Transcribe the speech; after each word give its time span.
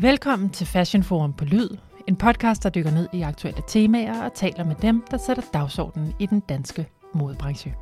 Velkommen 0.00 0.50
til 0.50 0.66
Fashion 0.66 1.02
Forum 1.02 1.32
på 1.32 1.44
Lyd, 1.44 1.68
en 2.08 2.16
podcast, 2.16 2.62
der 2.62 2.70
dykker 2.70 2.90
ned 2.90 3.08
i 3.12 3.22
aktuelle 3.22 3.62
temaer 3.68 4.22
og 4.24 4.34
taler 4.34 4.64
med 4.64 4.74
dem, 4.82 5.02
der 5.10 5.18
sætter 5.26 5.42
dagsordenen 5.52 6.12
i 6.18 6.26
den 6.26 6.40
danske 6.40 6.86
modebranche. 7.14 7.74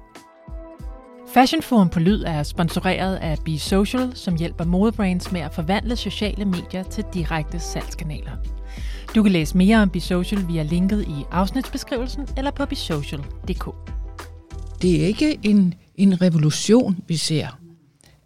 Fashion 1.28 1.62
Forum 1.62 1.88
på 1.88 2.00
Lyd 2.00 2.22
er 2.22 2.42
sponsoreret 2.42 3.16
af 3.16 3.38
Be 3.44 3.58
Social, 3.58 4.16
som 4.16 4.36
hjælper 4.36 4.64
modebrands 4.64 5.32
med 5.32 5.40
at 5.40 5.54
forvandle 5.54 5.96
sociale 5.96 6.44
medier 6.44 6.82
til 6.82 7.04
direkte 7.14 7.58
salgskanaler. 7.58 8.32
Du 9.14 9.22
kan 9.22 9.32
læse 9.32 9.56
mere 9.56 9.82
om 9.82 9.90
Be 9.90 10.00
Social 10.00 10.48
via 10.48 10.62
linket 10.62 11.02
i 11.02 11.24
afsnitsbeskrivelsen 11.30 12.28
eller 12.36 12.50
på 12.50 12.66
besocial.dk. 12.66 13.64
Det 14.82 15.02
er 15.02 15.06
ikke 15.06 15.38
en, 15.42 15.74
en 15.94 16.22
revolution, 16.22 16.96
vi 17.08 17.16
ser. 17.16 17.63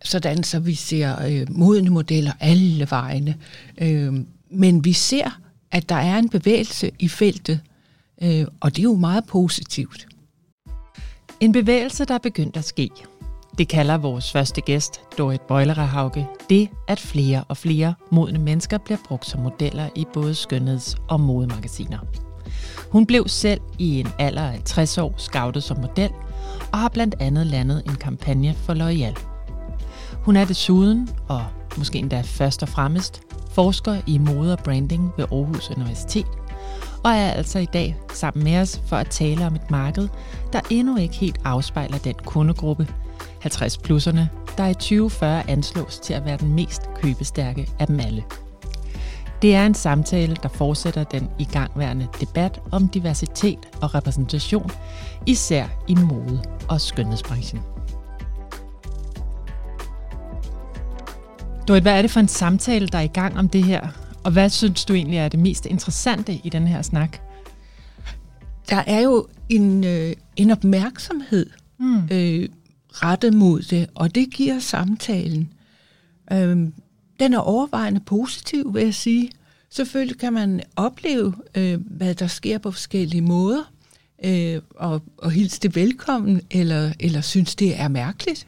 Sådan 0.05 0.43
så 0.43 0.59
vi 0.59 0.75
ser 0.75 1.27
øh, 1.27 1.47
modne 1.51 1.91
modeller 1.91 2.33
alle 2.41 2.87
vegne. 2.91 3.37
Øh, 3.81 4.15
men 4.51 4.85
vi 4.85 4.93
ser, 4.93 5.41
at 5.71 5.89
der 5.89 5.95
er 5.95 6.19
en 6.19 6.29
bevægelse 6.29 6.91
i 6.99 7.09
feltet, 7.09 7.61
øh, 8.23 8.47
og 8.61 8.77
det 8.77 8.79
er 8.79 8.85
jo 8.85 8.95
meget 8.95 9.25
positivt. 9.27 10.07
En 11.41 11.53
bevægelse, 11.53 12.05
der 12.05 12.15
er 12.15 12.19
begyndt 12.19 12.57
at 12.57 12.65
ske. 12.65 12.91
Det 13.59 13.69
kalder 13.69 13.99
vores 13.99 14.33
første 14.33 14.61
gæst, 14.61 15.01
Dorit 15.19 15.41
Bøjlerehauke, 15.41 16.27
det, 16.51 16.69
at 16.89 17.01
flere 17.01 17.45
og 17.49 17.57
flere 17.57 17.95
modne 18.11 18.39
mennesker 18.39 18.79
bliver 18.79 18.99
brugt 19.09 19.27
som 19.27 19.41
modeller 19.41 19.89
i 19.97 20.07
både 20.15 20.35
skønheds- 20.35 20.97
og 21.09 21.21
modemagasiner. 21.21 21.99
Hun 22.91 23.07
blev 23.07 23.29
selv 23.29 23.61
i 23.79 24.01
en 24.01 24.09
alder 24.19 24.43
af 24.43 24.61
60 24.65 24.99
år 24.99 25.15
scoutet 25.17 25.63
som 25.63 25.81
model, 25.81 26.11
og 26.73 26.79
har 26.79 26.89
blandt 26.89 27.15
andet 27.21 27.47
landet 27.47 27.83
en 27.87 27.95
kampagne 27.95 28.55
for 28.55 28.75
L'Oreal. 28.75 29.28
Hun 30.29 30.37
er 30.37 30.45
desuden, 30.45 31.09
og 31.29 31.45
måske 31.77 31.99
endda 31.99 32.21
først 32.21 32.63
og 32.63 32.69
fremmest, 32.69 33.23
forsker 33.51 34.01
i 34.07 34.19
mode 34.19 34.53
og 34.53 34.59
branding 34.59 35.13
ved 35.17 35.25
Aarhus 35.33 35.71
Universitet, 35.71 36.27
og 37.05 37.11
er 37.11 37.31
altså 37.31 37.59
i 37.59 37.65
dag 37.65 37.97
sammen 38.13 38.45
med 38.45 38.61
os 38.61 38.81
for 38.87 38.97
at 38.97 39.11
tale 39.11 39.47
om 39.47 39.55
et 39.55 39.71
marked, 39.71 40.09
der 40.53 40.61
endnu 40.71 40.97
ikke 40.97 41.15
helt 41.15 41.41
afspejler 41.45 41.99
den 41.99 42.15
kundegruppe, 42.15 42.89
50-plusserne, 43.45 44.21
der 44.57 44.67
i 44.67 44.75
2040 44.75 45.51
anslås 45.51 45.99
til 45.99 46.15
at 46.15 46.25
være 46.25 46.37
den 46.37 46.55
mest 46.55 46.83
købestærke 46.95 47.69
af 47.79 47.87
dem 47.87 48.01
alle. 48.01 48.25
Det 49.43 49.55
er 49.55 49.67
en 49.67 49.75
samtale, 49.75 50.37
der 50.43 50.49
fortsætter 50.49 51.05
den 51.05 51.29
igangværende 51.39 52.09
debat 52.21 52.61
om 52.71 52.89
diversitet 52.89 53.69
og 53.83 53.95
repræsentation, 53.95 54.71
især 55.27 55.67
i 55.87 55.95
mode- 55.95 56.43
og 56.69 56.81
skønhedsbranchen. 56.81 57.78
Dorit, 61.69 61.83
hvad 61.83 61.99
er 61.99 62.03
det 62.03 62.11
for 62.11 62.21
en 62.21 62.29
samtale, 62.29 62.87
der 62.87 62.99
er 62.99 63.03
i 63.03 63.07
gang 63.07 63.39
om 63.39 63.49
det 63.49 63.65
her? 63.65 63.89
Og 64.25 64.33
hvad 64.33 64.51
synes 64.51 64.85
du 64.85 64.95
egentlig 64.95 65.19
er 65.19 65.29
det 65.29 65.41
mest 65.41 65.67
interessante 65.67 66.41
i 66.45 66.49
den 66.49 66.67
her 66.67 66.83
snak? 66.83 67.19
Der 68.71 68.83
er 68.87 69.01
jo 69.01 69.27
en, 69.49 69.85
øh, 69.85 70.13
en 70.37 70.51
opmærksomhed 70.51 71.47
mm. 71.79 72.09
øh, 72.11 72.49
rettet 72.91 73.35
mod 73.35 73.63
det, 73.63 73.87
og 73.95 74.15
det 74.15 74.31
giver 74.31 74.59
samtalen. 74.59 75.53
Øh, 76.33 76.57
den 77.21 77.35
er 77.35 77.39
overvejende 77.39 78.01
positiv, 78.01 78.75
vil 78.75 78.83
jeg 78.83 78.95
sige. 78.95 79.31
Selvfølgelig 79.71 80.19
kan 80.19 80.33
man 80.33 80.63
opleve, 80.77 81.35
øh, 81.55 81.81
hvad 81.81 82.15
der 82.15 82.27
sker 82.27 82.59
på 82.59 82.71
forskellige 82.71 83.23
måder, 83.23 83.73
øh, 84.25 84.61
og, 84.71 85.03
og 85.19 85.31
hilse 85.31 85.61
det 85.61 85.77
velkommen, 85.77 86.41
eller, 86.51 86.93
eller 87.01 87.21
synes, 87.21 87.55
det 87.55 87.81
er 87.81 87.89
mærkeligt. 87.89 88.47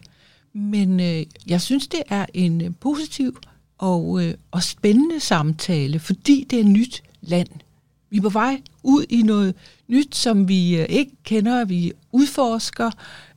Men 0.53 1.01
øh, 1.01 1.23
jeg 1.47 1.61
synes, 1.61 1.89
det 1.89 2.03
er 2.09 2.27
en 2.35 2.61
øh, 2.61 2.71
positiv 2.81 3.39
og, 3.79 4.25
øh, 4.25 4.35
og 4.51 4.63
spændende 4.63 5.21
samtale, 5.21 5.99
fordi 5.99 6.47
det 6.51 6.61
er 6.61 6.65
nyt 6.65 7.03
land. 7.21 7.49
Vi 8.11 8.17
er 8.17 8.23
på 8.23 8.29
vej 8.29 8.61
ud 8.83 9.05
i 9.09 9.23
noget 9.23 9.55
nyt, 9.89 10.17
som 10.17 10.49
vi 10.49 10.77
øh, 10.77 10.87
ikke 10.89 11.13
kender. 11.25 11.65
Vi 11.65 11.93
udforsker, 12.13 12.91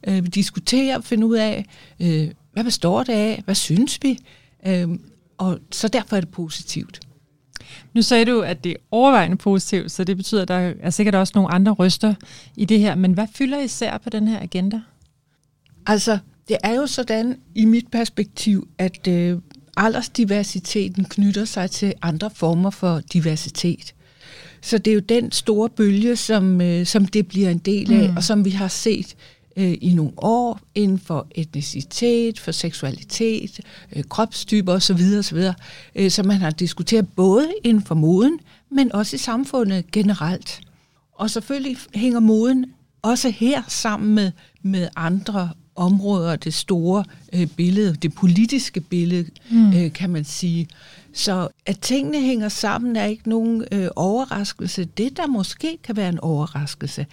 øh, 0.08 0.24
vi 0.24 0.28
diskuterer, 0.28 1.02
finder 1.02 1.28
ud 1.28 1.36
af, 1.36 1.66
øh, 2.00 2.32
hvad 2.54 2.64
består 2.64 3.04
det 3.04 3.14
af, 3.14 3.42
hvad 3.46 3.56
synes 3.56 4.00
vi? 4.02 4.20
Øh, 4.68 4.90
og 5.38 5.60
så 5.72 5.88
derfor 5.88 6.16
er 6.16 6.20
det 6.20 6.30
positivt. 6.30 7.00
Nu 7.94 8.02
sagde 8.02 8.26
du, 8.26 8.42
at 8.42 8.64
det 8.64 8.72
er 8.72 8.76
overvejende 8.92 9.38
positivt, 9.38 9.92
så 9.92 10.04
det 10.04 10.18
betyder, 10.18 10.42
at 10.42 10.48
der 10.48 10.74
er 10.80 10.90
sikkert 10.90 11.16
også 11.16 11.32
nogle 11.36 11.52
andre 11.52 11.72
røster 11.72 12.16
i 12.56 12.66
det 12.66 12.80
her. 12.80 12.96
Men 12.96 13.14
hvad 13.14 13.28
fylder 13.34 13.60
især 13.60 13.98
på 13.98 14.10
den 14.10 14.28
her 14.28 14.42
agenda? 14.42 14.82
Altså, 15.86 16.20
det 16.48 16.58
er 16.64 16.74
jo 16.74 16.88
sådan 16.88 17.38
i 17.56 17.66
mit 17.66 17.88
perspektiv, 17.92 18.68
at 18.78 19.08
øh, 19.08 19.38
aldersdiversiteten 19.78 21.06
knytter 21.06 21.46
sig 21.46 21.72
til 21.72 21.94
andre 22.02 22.30
former 22.30 22.70
for 22.70 23.02
diversitet. 23.14 23.94
Så 24.62 24.78
det 24.78 24.92
er 24.92 24.96
jo 24.96 25.00
den 25.00 25.32
store 25.32 25.70
bølge, 25.70 26.16
som, 26.16 26.62
øh, 26.62 26.86
som 26.86 27.06
det 27.06 27.28
bliver 27.28 27.50
en 27.50 27.58
del 27.58 27.94
af, 27.94 28.10
mm. 28.10 28.18
og 28.18 28.24
som 28.24 28.46
vi 28.46 28.50
har 28.50 28.68
set 28.68 29.16
øh, 29.58 29.78
i 29.82 29.94
nogle 29.94 30.12
år 30.18 30.60
inden 30.76 31.00
for 31.00 31.28
etnicitet, 31.32 32.40
for 32.40 32.52
seksualitet, 32.52 33.60
øh, 33.96 34.04
kropstyper 34.04 34.74
osv. 34.74 35.02
osv. 35.20 35.38
Øh, 35.96 36.12
som 36.12 36.26
man 36.26 36.38
har 36.38 36.50
diskuteret 36.50 37.08
både 37.16 37.54
inden 37.64 37.84
for 37.84 37.96
moden, 37.96 38.40
men 38.72 38.92
også 38.92 39.16
i 39.16 39.20
samfundet 39.20 39.92
generelt. 39.92 40.62
Og 41.14 41.30
selvfølgelig 41.30 41.78
hænger 41.94 42.20
moden 42.20 42.66
også 43.02 43.30
her 43.30 43.62
sammen 43.68 44.16
med, 44.16 44.32
med 44.62 44.88
andre 44.96 45.50
områder, 45.76 46.36
det 46.36 46.54
store 46.54 47.04
øh, 47.34 47.48
billede, 47.48 47.96
det 47.96 48.14
politiske 48.14 48.82
billede, 48.82 49.30
mm. 49.52 49.74
øh, 49.74 49.94
kan 49.94 50.10
man 50.10 50.24
sige. 50.24 50.68
Så 51.14 51.48
at 51.66 51.80
tingene 51.80 52.22
hænger 52.22 52.50
sammen 52.50 52.96
er 52.96 53.06
ikke 53.06 53.30
nogen 53.30 53.66
øh, 53.72 53.88
overraskelse. 53.96 54.86
Det, 54.86 55.18
der 55.18 55.28
måske 55.28 55.78
kan 55.84 55.96
være 55.96 56.10
en 56.10 56.20
overraskelse, 56.20 57.06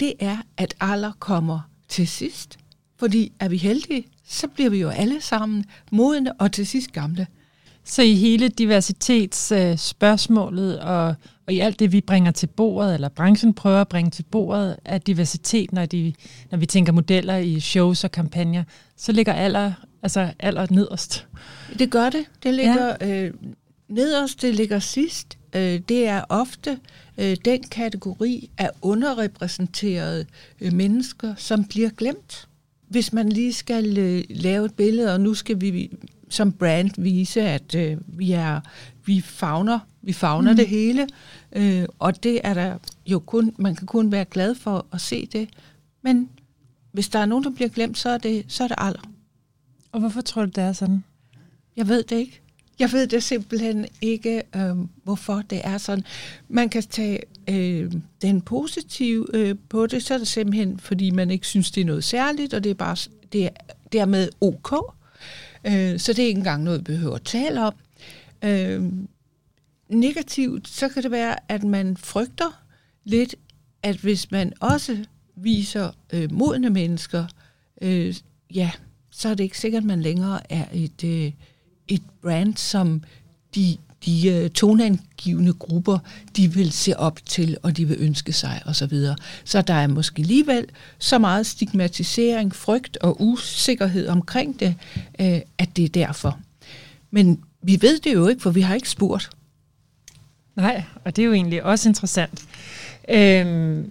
det 0.00 0.12
er, 0.20 0.36
at 0.56 0.74
alder 0.80 1.12
kommer 1.18 1.60
til 1.88 2.08
sidst. 2.08 2.58
Fordi 2.98 3.32
er 3.40 3.48
vi 3.48 3.56
heldige, 3.56 4.04
så 4.28 4.48
bliver 4.48 4.70
vi 4.70 4.80
jo 4.80 4.88
alle 4.88 5.20
sammen 5.20 5.64
modne 5.90 6.32
og 6.32 6.52
til 6.52 6.66
sidst 6.66 6.92
gamle. 6.92 7.26
Så 7.84 8.02
i 8.02 8.14
hele 8.14 8.48
diversitetsspørgsmålet 8.48 10.74
øh, 10.74 10.86
og, 10.86 11.14
og 11.48 11.54
i 11.54 11.60
alt 11.60 11.78
det, 11.78 11.92
vi 11.92 12.00
bringer 12.00 12.30
til 12.30 12.46
bordet, 12.46 12.94
eller 12.94 13.08
branchen 13.08 13.54
prøver 13.54 13.80
at 13.80 13.88
bringe 13.88 14.10
til 14.10 14.22
bordet 14.22 14.76
af 14.84 15.00
diversitet, 15.00 15.72
når, 15.72 15.86
de, 15.86 16.14
når 16.50 16.58
vi 16.58 16.66
tænker 16.66 16.92
modeller 16.92 17.36
i 17.36 17.60
shows 17.60 18.04
og 18.04 18.10
kampagner, 18.10 18.64
så 18.96 19.12
ligger 19.12 19.32
alder, 19.32 19.72
altså 20.02 20.32
alder 20.38 20.66
nederst. 20.70 21.26
Det 21.78 21.90
gør 21.90 22.10
det. 22.10 22.24
Det 22.42 22.54
ligger 22.54 22.96
ja. 23.00 23.22
øh, 23.22 23.34
nederst, 23.88 24.42
det 24.42 24.54
ligger 24.54 24.78
sidst. 24.78 25.38
Øh, 25.52 25.80
det 25.88 26.06
er 26.06 26.22
ofte 26.28 26.78
øh, 27.18 27.36
den 27.44 27.62
kategori 27.62 28.50
af 28.58 28.70
underrepræsenterede 28.82 30.26
øh, 30.60 30.72
mennesker, 30.72 31.34
som 31.36 31.64
bliver 31.64 31.90
glemt. 31.90 32.48
Hvis 32.88 33.12
man 33.12 33.28
lige 33.28 33.52
skal 33.52 33.98
øh, 33.98 34.24
lave 34.30 34.66
et 34.66 34.74
billede, 34.74 35.14
og 35.14 35.20
nu 35.20 35.34
skal 35.34 35.60
vi 35.60 35.90
som 36.28 36.52
brand 36.52 36.90
vise, 37.02 37.42
at 37.42 37.74
øh, 37.74 37.96
vi 38.06 38.32
er 38.32 38.60
vi 39.04 39.20
fagner, 39.20 39.78
vi 40.08 40.12
fagner 40.12 40.50
mm. 40.50 40.56
det 40.56 40.68
hele, 40.68 41.06
øh, 41.52 41.84
og 41.98 42.22
det 42.22 42.40
er 42.44 42.54
der 42.54 42.78
jo 43.06 43.18
kun, 43.18 43.54
man 43.58 43.76
kan 43.76 43.86
kun 43.86 44.12
være 44.12 44.24
glad 44.24 44.54
for 44.54 44.86
at 44.92 45.00
se 45.00 45.26
det. 45.26 45.48
Men 46.02 46.30
hvis 46.92 47.08
der 47.08 47.18
er 47.18 47.26
nogen, 47.26 47.44
der 47.44 47.50
bliver 47.50 47.68
glemt, 47.68 47.98
så 47.98 48.10
er 48.10 48.18
det, 48.18 48.44
så 48.48 48.64
er 48.64 48.68
det 48.68 48.76
alder. 48.78 49.00
Og 49.92 50.00
hvorfor 50.00 50.20
tror 50.20 50.44
du, 50.44 50.50
det 50.50 50.64
er 50.64 50.72
sådan? 50.72 51.04
Jeg 51.76 51.88
ved 51.88 52.02
det 52.02 52.16
ikke. 52.16 52.40
Jeg 52.78 52.92
ved 52.92 53.06
det 53.06 53.22
simpelthen 53.22 53.86
ikke, 54.00 54.42
øh, 54.56 54.76
hvorfor 55.04 55.42
det 55.50 55.60
er 55.64 55.78
sådan. 55.78 56.04
Man 56.48 56.68
kan 56.68 56.82
tage 56.82 57.20
øh, 57.50 57.92
den 58.22 58.40
positive 58.40 59.26
øh, 59.34 59.54
på 59.68 59.86
det, 59.86 60.02
så 60.02 60.14
er 60.14 60.18
det 60.18 60.28
simpelthen, 60.28 60.78
fordi 60.78 61.10
man 61.10 61.30
ikke 61.30 61.46
synes, 61.46 61.70
det 61.70 61.80
er 61.80 61.84
noget 61.84 62.04
særligt, 62.04 62.54
og 62.54 62.64
det 62.64 62.70
er 62.70 62.74
bare 62.74 62.96
det 63.32 63.44
er 63.44 63.50
dermed 63.92 64.28
ok. 64.40 64.74
Øh, 65.64 65.98
så 65.98 66.12
det 66.12 66.22
er 66.22 66.26
ikke 66.26 66.38
engang 66.38 66.62
noget, 66.62 66.80
vi 66.80 66.84
behøver 66.84 67.14
at 67.14 67.22
tale 67.22 67.64
om. 67.64 67.74
Øh, 68.44 68.82
negativt, 69.88 70.68
så 70.68 70.88
kan 70.88 71.02
det 71.02 71.10
være, 71.10 71.36
at 71.48 71.64
man 71.64 71.96
frygter 71.96 72.62
lidt, 73.04 73.34
at 73.82 73.96
hvis 73.96 74.30
man 74.30 74.52
også 74.60 75.04
viser 75.36 75.90
øh, 76.12 76.32
modne 76.32 76.70
mennesker, 76.70 77.26
øh, 77.82 78.14
ja, 78.54 78.70
så 79.10 79.28
er 79.28 79.34
det 79.34 79.44
ikke 79.44 79.58
sikkert, 79.58 79.82
at 79.82 79.86
man 79.86 80.02
længere 80.02 80.52
er 80.52 80.64
et, 80.72 81.04
øh, 81.04 81.32
et 81.88 82.02
brand, 82.22 82.56
som 82.56 83.02
de, 83.54 83.76
de 84.06 84.28
øh, 84.28 84.50
toneangivende 84.50 85.52
grupper, 85.52 85.98
de 86.36 86.52
vil 86.54 86.72
se 86.72 86.98
op 86.98 87.26
til, 87.26 87.56
og 87.62 87.76
de 87.76 87.88
vil 87.88 87.96
ønske 88.00 88.32
sig 88.32 88.62
osv. 88.66 88.74
Så, 88.74 88.86
videre. 88.86 89.16
så 89.44 89.62
der 89.62 89.74
er 89.74 89.86
måske 89.86 90.20
alligevel 90.20 90.66
så 90.98 91.18
meget 91.18 91.46
stigmatisering, 91.46 92.54
frygt 92.54 92.96
og 92.96 93.22
usikkerhed 93.22 94.08
omkring 94.08 94.60
det, 94.60 94.74
øh, 95.20 95.40
at 95.58 95.76
det 95.76 95.84
er 95.84 95.88
derfor. 95.88 96.38
Men 97.10 97.40
vi 97.62 97.78
ved 97.82 97.98
det 97.98 98.14
jo 98.14 98.26
ikke, 98.26 98.42
for 98.42 98.50
vi 98.50 98.60
har 98.60 98.74
ikke 98.74 98.90
spurgt. 98.90 99.30
Nej, 100.58 100.82
og 101.04 101.16
det 101.16 101.22
er 101.22 101.26
jo 101.26 101.32
egentlig 101.32 101.64
også 101.64 101.88
interessant. 101.88 102.44
Øhm, 103.08 103.90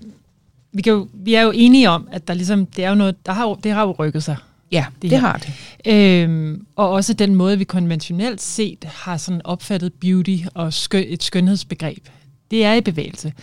vi, 0.71 0.81
kan 0.81 0.93
jo, 0.93 1.07
vi 1.13 1.33
er 1.33 1.41
jo 1.41 1.51
enige 1.55 1.89
om, 1.89 2.07
at 2.11 2.27
der 2.27 2.33
ligesom, 2.33 2.65
det 2.65 2.85
er 2.85 2.89
jo 2.89 2.95
noget, 2.95 3.25
der 3.25 3.31
har, 3.31 3.53
det 3.53 3.71
har 3.71 3.81
jo 3.81 3.91
rykket 3.91 4.23
sig 4.23 4.35
Ja, 4.71 4.85
det, 5.01 5.11
det 5.11 5.19
har 5.19 5.37
det. 5.37 5.93
Øhm, 5.93 6.65
og 6.75 6.89
også 6.89 7.13
den 7.13 7.35
måde, 7.35 7.57
vi 7.57 7.63
konventionelt 7.63 8.41
set 8.41 8.85
har 8.85 9.17
sådan 9.17 9.41
opfattet 9.43 9.93
beauty 9.93 10.37
og 10.53 10.73
skøn, 10.73 11.05
et 11.07 11.23
skønhedsbegreb. 11.23 12.07
Det 12.51 12.65
er 12.65 12.73
i 12.73 12.81
bevægelse. 12.81 13.33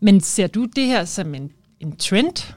Men 0.00 0.20
ser 0.20 0.46
du 0.46 0.64
det 0.64 0.86
her 0.86 1.04
som 1.04 1.34
en, 1.34 1.50
en 1.80 1.96
trend? 1.96 2.54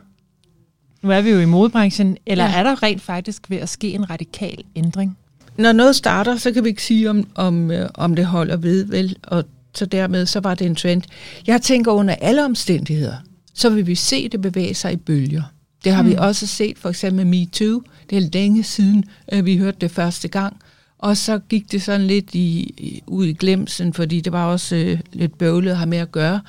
Nu 1.02 1.12
er 1.12 1.22
vi 1.22 1.30
jo 1.30 1.40
i 1.40 1.46
modebranchen. 1.46 2.18
Eller 2.26 2.46
ja. 2.46 2.58
er 2.58 2.64
der 2.64 2.84
rent 2.84 3.02
faktisk 3.02 3.50
ved 3.50 3.58
at 3.58 3.70
ske 3.70 3.92
en 3.92 4.10
radikal 4.10 4.64
ændring? 4.76 5.18
Når 5.58 5.72
noget 5.72 5.96
starter, 5.96 6.38
så 6.38 6.52
kan 6.52 6.64
vi 6.64 6.70
ikke 6.70 6.84
sige, 6.84 7.10
om, 7.10 7.28
om, 7.36 7.72
øh, 7.72 7.90
om 7.94 8.16
det 8.16 8.26
holder 8.26 8.58
ved, 8.58 8.86
vel? 8.86 9.16
Og 9.24 9.44
så 9.76 9.86
dermed 9.86 10.26
så 10.26 10.40
var 10.40 10.56
det 10.56 10.68
en 10.68 10.76
trend. 10.76 11.02
Jeg 11.48 11.62
tænker 11.62 11.92
under 11.92 12.16
alle 12.16 12.46
omstændigheder, 12.46 13.16
så 13.54 13.70
vil 13.70 13.88
vi 13.88 13.96
se 13.96 14.30
det 14.30 14.42
bevæge 14.42 14.74
sig 14.74 14.94
i 14.94 14.96
bølger. 14.96 15.44
Det 15.84 15.94
har 15.94 16.04
mm. 16.04 16.10
vi 16.10 16.16
også 16.16 16.48
set 16.48 16.78
for 16.78 16.90
eksempel 16.90 17.26
med 17.26 17.40
MeToo. 17.40 17.82
Det 18.10 18.18
er 18.18 18.30
længe 18.34 18.64
siden, 18.64 19.04
øh, 19.34 19.46
vi 19.46 19.58
hørte 19.58 19.78
det 19.82 19.92
første 19.92 20.28
gang. 20.28 20.58
Og 20.98 21.18
så 21.18 21.40
gik 21.40 21.72
det 21.72 21.82
sådan 21.82 22.08
lidt 22.08 22.36
i, 22.36 22.60
i, 22.78 23.04
ud 23.08 23.26
i 23.26 23.34
glemsen, 23.34 23.94
fordi 23.94 24.22
det 24.22 24.32
var 24.32 24.46
også 24.46 24.76
øh, 24.76 25.00
lidt 25.14 25.38
bøvlet 25.38 25.72
at 25.72 25.78
have 25.78 25.90
med 25.90 25.98
at 25.98 26.12
gøre. 26.12 26.42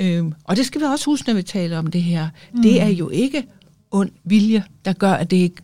Øhm, 0.00 0.32
og 0.44 0.56
det 0.56 0.66
skal 0.66 0.80
vi 0.80 0.86
også 0.86 1.04
huske, 1.04 1.28
når 1.28 1.34
vi 1.34 1.42
taler 1.42 1.78
om 1.78 1.86
det 1.86 2.02
her. 2.02 2.28
Mm. 2.54 2.62
Det 2.62 2.82
er 2.82 2.88
jo 2.88 3.10
ikke 3.10 3.46
ond 3.90 4.10
vilje, 4.24 4.64
der 4.84 4.92
gør, 4.92 5.12
at 5.12 5.30
det 5.30 5.36
ikke 5.36 5.62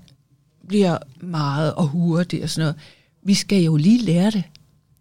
bliver 0.68 0.98
meget 1.20 1.74
og 1.74 1.86
hurtigt 1.86 2.42
og 2.42 2.50
sådan 2.50 2.62
noget. 2.62 2.76
Vi 3.22 3.34
skal 3.34 3.62
jo 3.62 3.76
lige 3.76 4.02
lære 4.04 4.30
det. 4.30 4.42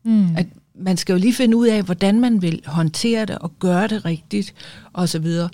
Mm. 0.03 0.35
At 0.35 0.47
man 0.81 0.97
skal 0.97 1.13
jo 1.13 1.19
lige 1.19 1.33
finde 1.33 1.57
ud 1.57 1.67
af, 1.67 1.83
hvordan 1.83 2.19
man 2.19 2.41
vil 2.41 2.61
håndtere 2.65 3.25
det 3.25 3.37
og 3.37 3.59
gøre 3.59 3.87
det 3.87 4.05
rigtigt 4.05 4.53
og 4.93 5.09
så 5.09 5.19
videre. 5.19 5.49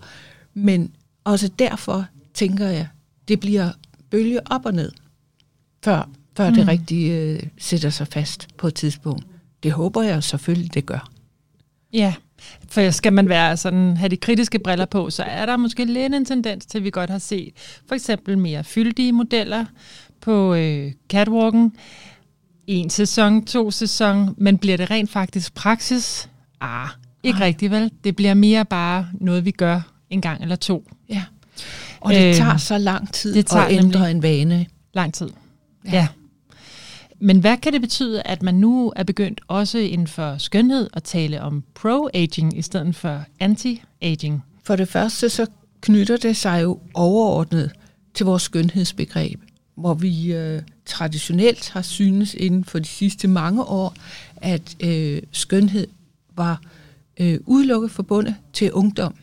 Men 0.53 0.91
også 1.23 1.47
derfor 1.59 2.05
tænker 2.33 2.67
jeg, 2.67 2.87
det 3.27 3.39
bliver 3.39 3.71
bølge 4.09 4.51
op 4.51 4.65
og 4.65 4.73
ned, 4.73 4.91
før, 5.83 6.09
før 6.37 6.49
mm. 6.49 6.55
det 6.55 6.67
rigtigt 6.67 7.11
øh, 7.11 7.39
sætter 7.57 7.89
sig 7.89 8.07
fast 8.07 8.47
på 8.57 8.67
et 8.67 8.75
tidspunkt. 8.75 9.25
Det 9.63 9.71
håber 9.71 10.01
jeg 10.01 10.23
selvfølgelig, 10.23 10.73
det 10.73 10.85
gør. 10.85 11.09
Ja, 11.93 12.13
for 12.67 12.89
skal 12.91 13.13
man 13.13 13.29
være 13.29 13.57
sådan, 13.57 13.97
have 13.97 14.09
de 14.09 14.17
kritiske 14.17 14.59
briller 14.59 14.85
på, 14.85 15.09
så 15.09 15.23
er 15.23 15.45
der 15.45 15.57
måske 15.57 15.85
lidt 15.85 16.15
en 16.15 16.25
tendens 16.25 16.65
til, 16.65 16.77
at 16.77 16.83
vi 16.83 16.89
godt 16.89 17.09
har 17.09 17.17
set 17.17 17.53
for 17.87 17.95
eksempel 17.95 18.37
mere 18.37 18.63
fyldige 18.63 19.11
modeller 19.11 19.65
på 20.21 20.53
øh, 20.53 20.91
catwalken. 21.09 21.73
En 22.67 22.89
sæson, 22.89 23.45
to 23.45 23.71
sæson, 23.71 24.35
men 24.37 24.57
bliver 24.57 24.77
det 24.77 24.91
rent 24.91 25.09
faktisk 25.09 25.53
praksis? 25.53 26.29
Ah, 26.61 26.89
ikke 27.23 27.39
Ej. 27.39 27.45
rigtigt 27.45 27.71
vel. 27.71 27.91
Det 28.03 28.15
bliver 28.15 28.33
mere 28.33 28.65
bare 28.65 29.07
noget, 29.13 29.45
vi 29.45 29.51
gør 29.51 29.81
en 30.09 30.21
gang 30.21 30.41
eller 30.41 30.55
to. 30.55 30.89
Ja. 31.09 31.23
Og 32.01 32.13
det 32.13 32.29
øh, 32.29 32.35
tager 32.35 32.57
så 32.57 32.77
lang 32.77 33.13
tid 33.13 33.33
det 33.33 33.45
tager 33.45 33.65
at 33.65 33.73
ændre 33.73 34.11
en 34.11 34.23
vane. 34.23 34.65
Lang 34.93 35.13
tid, 35.13 35.29
ja. 35.85 35.91
ja. 35.91 36.07
Men 37.19 37.39
hvad 37.39 37.57
kan 37.57 37.73
det 37.73 37.81
betyde, 37.81 38.21
at 38.21 38.43
man 38.43 38.55
nu 38.55 38.93
er 38.95 39.03
begyndt 39.03 39.41
også 39.47 39.77
inden 39.77 40.07
for 40.07 40.37
skønhed 40.37 40.89
at 40.93 41.03
tale 41.03 41.41
om 41.41 41.63
pro-aging 41.75 42.57
i 42.57 42.61
stedet 42.61 42.95
for 42.95 43.23
anti-aging? 43.43 44.43
For 44.63 44.75
det 44.75 44.87
første 44.87 45.29
så 45.29 45.47
knytter 45.81 46.17
det 46.17 46.37
sig 46.37 46.63
jo 46.63 46.79
overordnet 46.93 47.71
til 48.13 48.25
vores 48.25 48.43
skønhedsbegreb, 48.43 49.39
hvor 49.77 49.93
vi 49.93 50.33
øh, 50.33 50.61
traditionelt 50.85 51.69
har 51.69 51.81
synes 51.81 52.33
inden 52.33 52.63
for 52.63 52.79
de 52.79 52.85
sidste 52.85 53.27
mange 53.27 53.63
år, 53.63 53.95
at 54.37 54.77
øh, 54.83 55.21
skønhed 55.31 55.87
var 56.35 56.61
øh, 57.19 57.39
udelukket 57.45 57.91
forbundet 57.91 58.35
til 58.53 58.73
ungdom. 58.73 59.15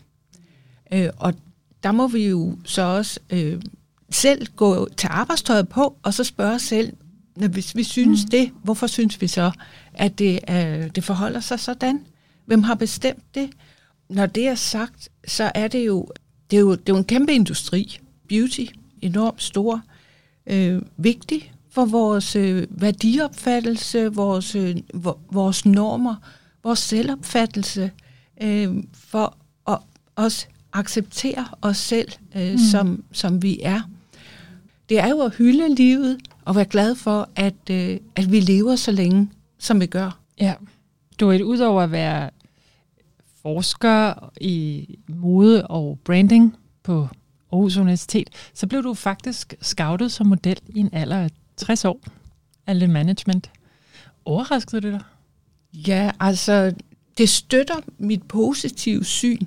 Øh, 0.93 1.09
og 1.17 1.35
der 1.83 1.93
må 1.93 2.09
vi 2.09 2.29
jo 2.29 2.59
så 2.65 2.83
også 2.83 3.21
øh, 3.31 3.63
selv 4.11 4.47
gå 4.57 4.89
til 4.97 5.09
arbejdstøjet 5.11 5.69
på, 5.69 5.97
og 6.03 6.15
så 6.15 6.25
spørge 6.25 6.55
os 6.55 6.63
selv, 6.63 6.93
hvis 7.35 7.77
vi 7.77 7.83
synes 7.83 8.25
mm. 8.25 8.31
det, 8.31 8.51
hvorfor 8.63 8.87
synes 8.87 9.21
vi 9.21 9.27
så, 9.27 9.51
at 9.95 10.19
det, 10.19 10.41
øh, 10.51 10.91
det 10.95 11.05
forholder 11.05 11.41
sig 11.41 11.61
sådan? 11.61 12.01
Hvem 12.47 12.63
har 12.63 12.75
bestemt 12.75 13.35
det? 13.35 13.51
Når 14.09 14.27
det 14.27 14.49
er 14.49 14.55
sagt, 14.55 15.09
så 15.27 15.53
er 15.55 15.69
det 15.69 15.87
jo, 15.87 16.09
det 16.51 16.57
er 16.57 16.61
jo, 16.61 16.71
det 16.71 16.89
er 16.89 16.93
jo 16.93 16.97
en 16.97 17.05
kæmpe 17.05 17.33
industri. 17.33 17.99
Beauty, 18.29 18.65
enormt 19.03 19.43
stor, 19.43 19.83
øh, 20.47 20.83
vigtig 20.97 21.53
for 21.71 21.85
vores 21.85 22.37
øh, 22.37 22.67
værdiopfattelse, 22.71 24.15
vores, 24.15 24.55
øh, 24.55 24.77
vores 25.33 25.67
normer, 25.67 26.17
vores 26.65 26.79
selvopfattelse, 26.79 27.91
øh, 28.43 28.69
for 28.93 29.37
at 29.69 29.79
også 30.17 30.47
acceptere 30.73 31.47
os 31.63 31.77
selv, 31.77 32.09
øh, 32.37 32.53
mm. 32.53 32.59
som, 32.59 33.05
som 33.13 33.43
vi 33.43 33.61
er. 33.63 33.81
Det 34.89 34.99
er 34.99 35.09
jo 35.09 35.21
at 35.21 35.35
hylde 35.35 35.75
livet 35.75 36.19
og 36.45 36.57
være 36.57 36.65
glad 36.65 36.95
for, 36.95 37.29
at, 37.37 37.71
øh, 37.71 37.99
at 38.17 38.33
vi 38.33 38.41
lever 38.41 38.77
så 38.77 38.93
længe, 38.93 39.31
som 39.59 39.81
vi 39.81 39.87
gør. 39.87 40.19
Ja. 40.41 40.55
Du 41.21 41.31
er 41.31 41.43
udover 41.43 41.83
at 41.83 41.91
være 41.91 42.31
forsker 43.43 44.31
i 44.41 44.89
mode 45.09 45.67
og 45.67 45.99
branding 46.05 46.57
på 46.83 47.09
Aarhus 47.55 47.77
Universitet, 47.77 48.29
så 48.55 48.67
blev 48.67 48.83
du 48.83 48.95
faktisk 48.95 49.55
scoutet 49.61 50.13
som 50.13 50.27
model 50.27 50.59
i 50.69 50.79
en 50.79 50.91
alder 50.93 51.17
af 51.17 51.31
60 51.57 51.85
år 51.85 52.01
af 52.67 52.79
Le 52.79 52.89
Management. 52.89 53.51
Overraskede 54.25 54.83
det 54.83 54.93
dig? 54.93 55.03
Ja, 55.73 56.11
altså, 56.21 56.75
det 57.19 57.29
støtter 57.29 57.75
mit 57.99 58.23
positive 58.23 59.05
syn, 59.05 59.39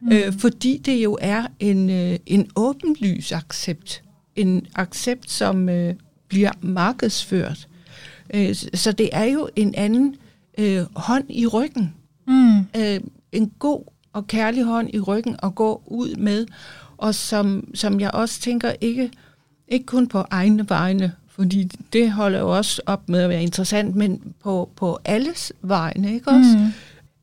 mm. 0.00 0.12
øh, 0.12 0.32
fordi 0.32 0.78
det 0.78 1.04
jo 1.04 1.18
er 1.20 1.46
en, 1.60 1.90
øh, 1.90 2.18
en 2.26 2.50
åbenlys 2.56 3.32
accept. 3.32 4.02
En 4.36 4.66
accept, 4.74 5.30
som 5.30 5.68
øh, 5.68 5.94
bliver 6.28 6.52
markedsført. 6.60 7.68
Øh, 8.34 8.54
så 8.54 8.92
det 8.92 9.08
er 9.12 9.24
jo 9.24 9.48
en 9.56 9.74
anden 9.74 10.16
øh, 10.58 10.84
hånd 10.96 11.24
i 11.28 11.46
ryggen. 11.46 11.94
Mm. 12.26 12.58
Øh, 12.76 13.00
en 13.32 13.52
god 13.58 13.84
og 14.12 14.26
kærlig 14.26 14.64
hånd 14.64 14.94
i 14.94 15.00
ryggen 15.00 15.36
at 15.42 15.54
gå 15.54 15.82
ud 15.86 16.16
med, 16.16 16.46
og 17.02 17.14
som, 17.14 17.68
som 17.74 18.00
jeg 18.00 18.10
også 18.10 18.40
tænker 18.40 18.72
ikke, 18.80 19.10
ikke 19.68 19.86
kun 19.86 20.06
på 20.06 20.24
egne 20.30 20.68
vegne, 20.68 21.12
fordi 21.28 21.70
det 21.92 22.12
holder 22.12 22.38
jo 22.38 22.56
også 22.56 22.82
op 22.86 23.08
med 23.08 23.20
at 23.20 23.28
være 23.28 23.42
interessant, 23.42 23.96
men 23.96 24.34
på, 24.42 24.70
på 24.76 24.98
alles 25.04 25.52
vegne, 25.62 26.14
ikke 26.14 26.28
også? 26.30 26.58
Mm. 26.58 26.72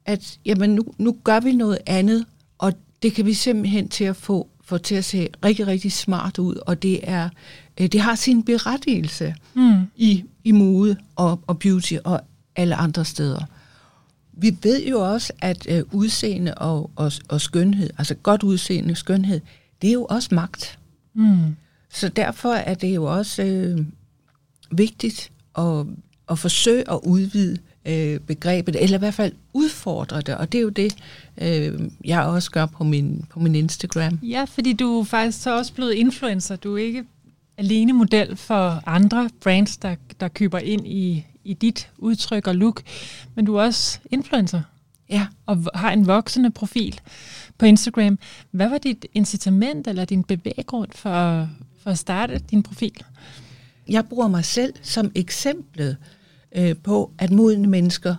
At 0.06 0.40
jamen, 0.46 0.76
nu, 0.76 0.84
nu 0.98 1.16
gør 1.24 1.40
vi 1.40 1.52
noget 1.52 1.78
andet, 1.86 2.26
og 2.58 2.74
det 3.04 3.14
kan 3.14 3.26
vi 3.26 3.34
simpelthen 3.34 3.90
til 3.90 4.04
at 4.04 4.16
få, 4.16 4.48
få 4.64 4.78
til 4.78 4.96
at 4.96 5.06
se 5.06 5.28
rigtig, 5.46 5.68
rigtig 5.68 5.92
smart 5.92 6.40
ud, 6.40 6.56
og 6.56 6.84
det 6.84 7.00
er 7.04 7.30
øh, 7.80 7.88
det 7.88 8.02
har 8.02 8.16
sin 8.16 8.44
berettigelse 8.44 9.36
mm. 9.54 9.74
i, 9.96 10.24
i 10.44 10.52
mode 10.52 10.98
og, 11.16 11.40
og 11.48 11.60
beauty 11.60 11.94
og 12.04 12.22
alle 12.56 12.76
andre 12.76 13.06
steder. 13.06 13.42
Vi 14.34 14.58
ved 14.64 14.86
jo 14.86 15.12
også, 15.14 15.34
at 15.42 15.68
øh, 15.70 15.84
udseende 15.92 16.54
og, 16.56 16.92
og, 16.96 17.12
og 17.28 17.42
skønhed, 17.42 17.90
altså 17.98 18.16
godt 18.16 18.44
udseende 18.44 18.96
skønhed, 18.96 19.42
det 19.82 19.88
er 19.88 19.94
jo 19.94 20.06
også 20.06 20.36
magt. 20.36 20.80
Mm. 21.14 21.56
Så 21.90 22.10
derfor 22.10 22.54
er 22.54 22.74
det 22.74 22.96
jo 22.96 23.04
også 23.04 23.44
øh, 23.44 23.86
vigtigt 24.72 25.32
at, 25.58 25.86
at 26.30 26.40
forsøge 26.40 26.92
at 26.92 27.00
udvide 27.04 27.58
øh, 27.86 28.20
begrebet, 28.20 28.84
eller 28.84 28.98
i 28.98 29.00
hvert 29.00 29.14
fald 29.14 29.34
udfordre 29.54 30.22
det, 30.22 30.36
og 30.36 30.52
det 30.52 30.58
er 30.58 30.62
jo 30.62 30.70
det, 30.70 30.96
øh, 31.42 31.90
jeg 32.06 32.24
også 32.24 32.52
gør 32.52 32.66
på 32.66 32.84
min, 32.84 33.26
på 33.30 33.40
min 33.40 33.56
Instagram. 33.56 34.20
Ja, 34.24 34.44
fordi 34.44 34.74
du 34.74 35.00
er 35.00 35.04
faktisk 35.04 35.42
så 35.42 35.58
også 35.58 35.74
blevet 35.74 35.94
influencer. 35.94 36.56
Du 36.56 36.78
er 36.78 36.84
ikke 36.84 37.04
alene 37.58 37.94
model 37.94 38.36
for 38.36 38.84
andre 38.86 39.30
brands, 39.42 39.78
der, 39.78 39.96
der 40.20 40.28
køber 40.28 40.60
ind 40.60 40.88
i, 40.88 41.26
i 41.44 41.54
dit 41.54 41.90
udtryk 41.98 42.48
og 42.48 42.56
look, 42.56 42.82
men 43.36 43.46
du 43.46 43.56
er 43.56 43.64
også 43.64 44.00
influencer. 44.12 44.62
Ja. 45.10 45.28
Og 45.46 45.64
har 45.74 45.92
en 45.92 46.08
voksende 46.08 46.52
profil 46.52 47.02
på 47.60 47.66
Instagram. 47.66 48.20
Hvad 48.52 48.70
var 48.70 48.78
dit 48.78 49.06
incitament 49.14 49.88
eller 49.88 50.06
din 50.06 50.24
bevæggrund 50.24 50.90
for, 50.92 51.50
for 51.80 51.90
at 51.90 51.98
starte 51.98 52.42
din 52.52 52.64
profil? 52.64 53.04
Jeg 53.90 54.06
bruger 54.06 54.28
mig 54.28 54.46
selv 54.46 54.74
som 54.82 55.12
eksemplet 55.16 55.98
øh, 56.56 56.76
på, 56.84 57.12
at 57.18 57.32
modne 57.32 57.68
mennesker 57.68 58.16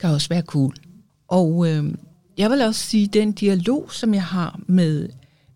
kan 0.00 0.10
også 0.10 0.28
være 0.28 0.42
cool. 0.42 0.74
Og 1.28 1.68
øh, 1.68 1.94
jeg 2.38 2.50
vil 2.50 2.62
også 2.62 2.80
sige, 2.80 3.04
at 3.04 3.14
den 3.14 3.32
dialog, 3.32 3.92
som 3.92 4.14
jeg 4.14 4.24
har 4.24 4.60
med 4.66 5.08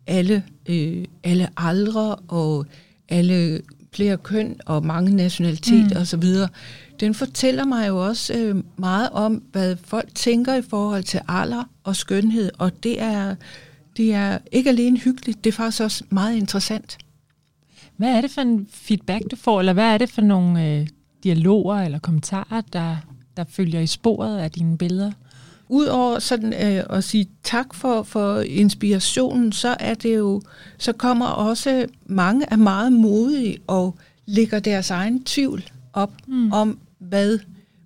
alle, 0.06 0.44
øh, 0.66 1.04
alle 1.24 1.48
aldre 1.56 2.14
og 2.14 2.66
alle 3.08 3.60
flere 3.92 4.16
køn 4.16 4.56
og 4.66 4.86
mange 4.86 5.16
nationaliteter 5.16 5.94
mm. 5.94 6.02
osv., 6.02 6.24
den 7.00 7.14
fortæller 7.14 7.64
mig 7.64 7.88
jo 7.88 8.06
også 8.06 8.34
øh, 8.34 8.62
meget 8.76 9.10
om, 9.10 9.42
hvad 9.52 9.76
folk 9.84 10.14
tænker 10.14 10.54
i 10.54 10.62
forhold 10.62 11.02
til 11.02 11.20
alder 11.28 11.64
og 11.84 11.96
skønhed, 11.96 12.50
og 12.58 12.82
det 12.82 13.02
er, 13.02 13.34
det 13.96 14.14
er 14.14 14.38
ikke 14.52 14.70
alene 14.70 14.98
hyggeligt, 14.98 15.44
det 15.44 15.50
er 15.50 15.56
faktisk 15.56 15.82
også 15.82 16.04
meget 16.10 16.36
interessant. 16.36 16.98
Hvad 17.96 18.08
er 18.08 18.20
det 18.20 18.30
for 18.30 18.40
en 18.40 18.68
feedback, 18.70 19.30
du 19.30 19.36
får, 19.36 19.60
eller 19.60 19.72
hvad 19.72 19.84
er 19.84 19.98
det 19.98 20.10
for 20.10 20.22
nogle 20.22 20.68
øh, 20.68 20.86
dialoger 21.22 21.76
eller 21.76 21.98
kommentarer, 21.98 22.60
der, 22.72 22.96
der 23.36 23.44
følger 23.48 23.80
i 23.80 23.86
sporet 23.86 24.38
af 24.38 24.50
dine 24.50 24.78
billeder? 24.78 25.12
Udover 25.68 26.18
sådan 26.18 26.52
øh, 26.52 26.84
at 26.90 27.04
sige 27.04 27.28
tak 27.42 27.74
for, 27.74 28.02
for 28.02 28.40
inspirationen, 28.40 29.52
så 29.52 29.76
er 29.80 29.94
det 29.94 30.16
jo, 30.16 30.42
så 30.78 30.92
kommer 30.92 31.26
også 31.26 31.86
mange 32.06 32.52
af 32.52 32.58
meget 32.58 32.92
modige 32.92 33.58
og 33.66 33.98
lægger 34.26 34.58
deres 34.58 34.90
egen 34.90 35.24
tvivl 35.24 35.64
op 35.92 36.12
mm. 36.26 36.52
om, 36.52 36.78
hvad, 37.08 37.38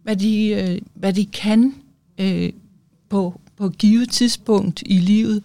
hvad, 0.02 0.16
de, 0.16 0.48
øh, 0.48 0.78
hvad 0.94 1.12
de 1.12 1.26
kan 1.26 1.74
øh, 2.18 2.52
på, 3.08 3.40
på 3.56 3.66
et 3.66 3.78
givet 3.78 4.10
tidspunkt 4.10 4.82
i 4.86 4.98
livet. 4.98 5.42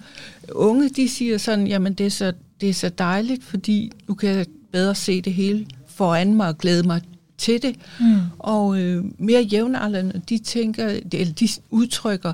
Unge, 0.52 0.90
de 0.90 1.10
siger 1.10 1.38
sådan, 1.38 1.68
jamen 1.68 1.94
det 1.94 2.06
er 2.06 2.10
så, 2.10 2.34
det 2.62 2.70
er 2.70 2.74
så 2.74 2.90
dejligt, 2.90 3.44
fordi 3.44 3.92
nu 4.08 4.14
kan 4.14 4.30
jeg 4.30 4.46
bedre 4.72 4.96
se 4.96 5.22
det 5.22 5.34
hele 5.34 5.66
foran 5.88 6.34
mig 6.34 6.48
og 6.48 6.58
glæde 6.58 6.88
mig 6.88 7.02
til 7.38 7.62
det. 7.62 7.76
Mm. 8.00 8.20
Og 8.40 8.80
øh, 8.80 9.04
mere 9.18 9.42
jævnaldrende, 9.42 10.22
de 10.30 10.38
tænker, 10.38 11.00
eller 11.14 11.34
de 11.34 11.48
udtrykker 11.70 12.34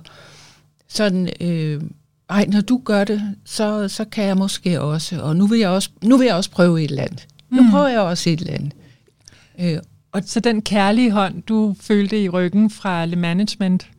sådan, 0.88 1.30
øh, 1.42 1.82
ej, 2.30 2.46
når 2.46 2.62
du 2.62 2.82
gør 2.86 3.04
det, 3.04 3.36
så, 3.46 3.88
så 3.88 4.06
kan 4.06 4.24
jeg 4.26 4.38
måske 4.38 4.82
også, 4.82 5.22
og 5.22 5.36
nu 5.36 5.48
vil 5.48 5.60
jeg 5.60 5.70
også, 5.70 5.90
nu 6.04 6.18
vil 6.18 6.26
jeg 6.26 6.36
også 6.36 6.52
prøve 6.52 6.84
et 6.84 6.90
eller 6.90 7.04
andet. 7.04 7.28
Mm. 7.50 7.58
Nu 7.58 7.72
prøver 7.72 7.88
jeg 7.88 8.00
også 8.00 8.30
et 8.30 8.40
eller 8.40 8.54
andet. 8.54 8.74
Øh, 9.60 9.78
og 10.12 10.22
så 10.26 10.40
den 10.40 10.62
kærlige 10.62 11.12
hånd, 11.12 11.44
du 11.44 11.76
følte 11.80 12.24
i 12.24 12.30
ryggen 12.30 12.70
fra 12.70 13.06
Le 13.06 13.16
Management, 13.16 13.90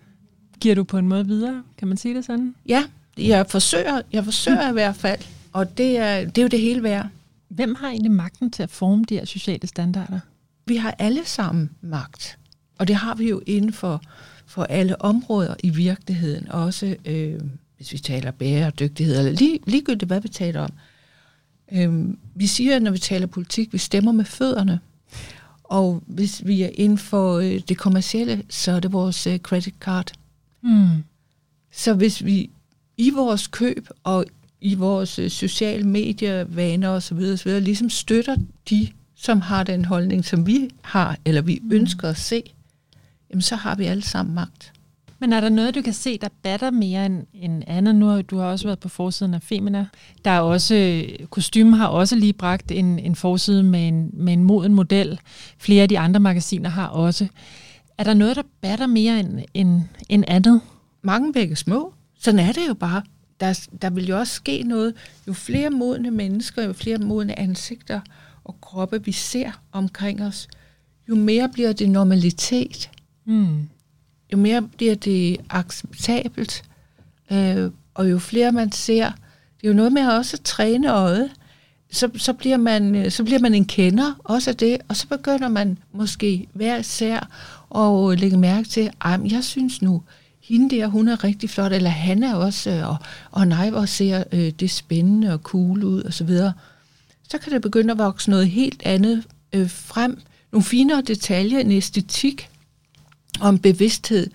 giver 0.61 0.75
du 0.75 0.85
på 0.85 0.99
en 0.99 1.09
måde 1.09 1.27
videre? 1.27 1.63
Kan 1.79 1.89
man 1.89 1.97
sige 1.97 2.15
det 2.15 2.25
sådan? 2.25 2.55
Ja, 2.69 2.85
jeg 3.19 3.47
forsøger, 3.49 4.03
jeg 4.13 4.25
forsøger 4.25 4.71
i 4.71 4.73
hvert 4.73 4.97
fald, 4.97 5.21
og 5.53 5.79
det 5.79 5.99
er, 5.99 6.25
det 6.25 6.39
er 6.39 6.43
jo 6.43 6.49
det 6.49 6.61
hele 6.61 6.83
værd. 6.83 7.09
Hvem 7.49 7.75
har 7.75 7.89
egentlig 7.89 8.13
magten 8.13 8.51
til 8.51 8.63
at 8.63 8.71
forme 8.71 9.05
de 9.09 9.15
her 9.15 9.25
sociale 9.25 9.69
standarder? 9.69 10.21
Vi 10.67 10.77
har 10.77 10.95
alle 10.99 11.25
sammen 11.25 11.71
magt, 11.81 12.39
og 12.79 12.89
det 12.89 12.97
har 12.97 13.15
vi 13.15 13.29
jo 13.29 13.43
inden 13.47 13.73
for, 13.73 14.03
for 14.47 14.65
alle 14.65 15.03
områder 15.03 15.55
i 15.63 15.71
virkeligheden, 15.71 16.49
også 16.49 16.97
øh, 17.05 17.41
hvis 17.77 17.93
vi 17.93 17.99
taler 17.99 18.31
bæredygtighed, 18.31 19.19
eller 19.19 19.33
lige, 19.33 19.59
ligegyldigt 19.67 20.09
hvad 20.09 20.21
vi 20.21 20.29
taler 20.29 20.61
om. 20.61 20.71
Øh, 21.73 22.15
vi 22.35 22.47
siger, 22.47 22.79
når 22.79 22.91
vi 22.91 22.99
taler 22.99 23.27
politik, 23.27 23.73
vi 23.73 23.79
stemmer 23.79 24.13
med 24.13 24.25
fødderne, 24.25 24.81
og 25.71 26.03
hvis 26.07 26.47
vi 26.47 26.63
er 26.63 26.71
inden 26.75 26.99
for 26.99 27.39
øh, 27.39 27.61
det 27.69 27.79
kommercielle, 27.79 28.43
så 28.49 28.73
er 28.73 28.81
det 28.81 28.93
vores 28.93 29.27
øh, 29.27 29.39
credit 29.39 29.75
card. 29.81 30.13
Mm. 30.63 30.89
Så 31.73 31.95
hvis 31.95 32.25
vi 32.25 32.51
i 32.97 33.11
vores 33.11 33.47
køb 33.47 33.89
og 34.05 34.25
i 34.61 34.75
vores 34.75 35.19
øh, 35.19 35.31
sociale 35.31 35.85
medier, 35.85 36.45
vaner 36.45 36.89
osv., 36.89 37.19
osv., 37.19 37.51
ligesom 37.51 37.91
støtter 37.91 38.37
de, 38.71 38.89
som 39.15 39.41
har 39.41 39.63
den 39.63 39.85
holdning, 39.85 40.25
som 40.25 40.47
vi 40.47 40.71
har, 40.83 41.19
eller 41.25 41.43
vi 41.43 41.59
mm. 41.63 41.73
ønsker 41.73 42.09
at 42.09 42.17
se, 42.17 42.43
jamen 43.31 43.43
så 43.43 43.57
har 43.57 43.75
vi 43.75 43.85
alle 43.85 44.03
sammen 44.03 44.35
magt. 44.35 44.73
Men 45.21 45.33
er 45.33 45.41
der 45.41 45.49
noget, 45.49 45.75
du 45.75 45.83
kan 45.83 45.93
se, 45.93 46.19
der 46.19 46.29
batter 46.43 46.71
mere 46.71 47.07
end, 47.07 47.27
end 47.35 47.63
andet? 47.67 47.95
Nu 47.95 48.21
du 48.21 48.39
har 48.39 48.47
også 48.47 48.67
været 48.67 48.79
på 48.79 48.89
forsiden 48.89 49.35
af 49.35 49.43
Femina. 49.43 49.87
Der 50.25 50.31
er 50.31 50.41
også, 50.41 51.05
kostymen 51.31 51.75
har 51.75 51.87
også 51.87 52.17
lige 52.17 52.33
bragt 52.33 52.71
en, 52.73 52.99
en 52.99 53.15
forside 53.15 53.63
med 53.63 53.89
en, 53.89 54.11
med 54.13 54.33
en 54.33 54.45
moden 54.45 54.75
model. 54.75 55.21
Flere 55.59 55.83
af 55.83 55.89
de 55.89 55.99
andre 55.99 56.21
magasiner 56.21 56.71
har 56.71 56.87
også. 56.87 57.27
Er 57.99 58.05
der 58.05 58.15
noget, 58.15 58.37
der 58.37 58.43
batter 58.61 58.87
mere 58.87 59.21
end, 59.21 59.41
end, 59.55 59.81
end 60.09 60.25
andet? 60.29 60.61
Mange 61.03 61.35
vægge 61.35 61.57
små. 61.57 61.93
Sådan 62.19 62.41
er 62.41 62.53
det 62.53 62.69
jo 62.69 62.75
bare. 62.75 63.03
Der, 63.41 63.69
der 63.83 63.91
vil 63.91 64.07
jo 64.09 64.19
også 64.19 64.35
ske 64.35 64.63
noget. 64.63 64.95
Jo 65.29 65.33
flere 65.33 65.71
modne 65.71 66.11
mennesker, 66.11 66.63
jo 66.63 66.73
flere 66.73 66.99
modne 66.99 67.39
ansigter 67.39 68.01
og 68.45 68.61
kroppe 68.61 69.05
vi 69.05 69.13
ser 69.13 69.51
omkring 69.73 70.23
os, 70.23 70.49
jo 71.09 71.15
mere 71.15 71.49
bliver 71.49 71.73
det 71.73 71.91
normalitet. 71.91 72.91
Mm 73.25 73.69
jo 74.33 74.39
mere 74.39 74.63
bliver 74.63 74.95
det 74.95 75.37
acceptabelt, 75.51 76.63
øh, 77.33 77.71
og 77.95 78.11
jo 78.11 78.19
flere 78.19 78.53
man 78.53 78.73
ser, 78.73 79.05
det 79.61 79.65
er 79.65 79.69
jo 79.69 79.75
noget 79.75 79.93
med 79.93 80.03
at 80.03 80.13
også 80.13 80.39
træne 80.45 80.93
øjet, 80.93 81.31
så, 81.93 82.11
så, 82.17 82.33
bliver 82.33 82.57
man, 82.57 82.95
øh, 82.95 83.11
så 83.11 83.25
bliver 83.25 83.39
man 83.39 83.55
en 83.55 83.65
kender 83.65 84.13
også 84.25 84.51
af 84.51 84.57
det, 84.57 84.79
og 84.89 84.97
så 84.97 85.09
begynder 85.09 85.49
man 85.49 85.79
måske 85.93 86.47
hver 86.53 86.79
især 86.79 87.29
at 87.75 88.21
lægge 88.21 88.37
mærke 88.37 88.69
til, 88.69 88.91
at 89.05 89.21
jeg 89.33 89.45
synes 89.45 89.83
nu, 89.83 90.03
hende 90.43 90.77
der, 90.77 90.87
hun 90.87 91.09
er 91.09 91.25
rigtig 91.25 91.51
flot, 91.51 91.73
eller 91.73 91.91
han 91.91 92.23
er 92.23 92.35
også, 92.35 92.71
øh, 92.71 92.89
og, 92.89 92.97
og 93.31 93.49
nej, 93.49 93.71
hvor 93.71 93.85
ser 93.85 94.25
øh, 94.33 94.51
det 94.51 94.71
spændende 94.71 95.33
og 95.33 95.39
cool 95.39 95.85
ud, 95.85 96.03
og 96.03 96.15
så 96.15 96.25
videre. 96.25 96.53
Så 97.29 97.39
kan 97.39 97.53
det 97.53 97.63
begynde 97.63 97.93
at 97.93 97.99
vokse 97.99 98.31
noget 98.31 98.51
helt 98.51 98.83
andet 98.85 99.25
øh, 99.53 99.71
frem, 99.71 100.21
nogle 100.53 100.65
finere 100.65 101.01
detaljer, 101.03 101.59
en 101.59 101.73
æstetik, 101.73 102.50
om 103.41 103.59
bevidsthed, 103.59 104.31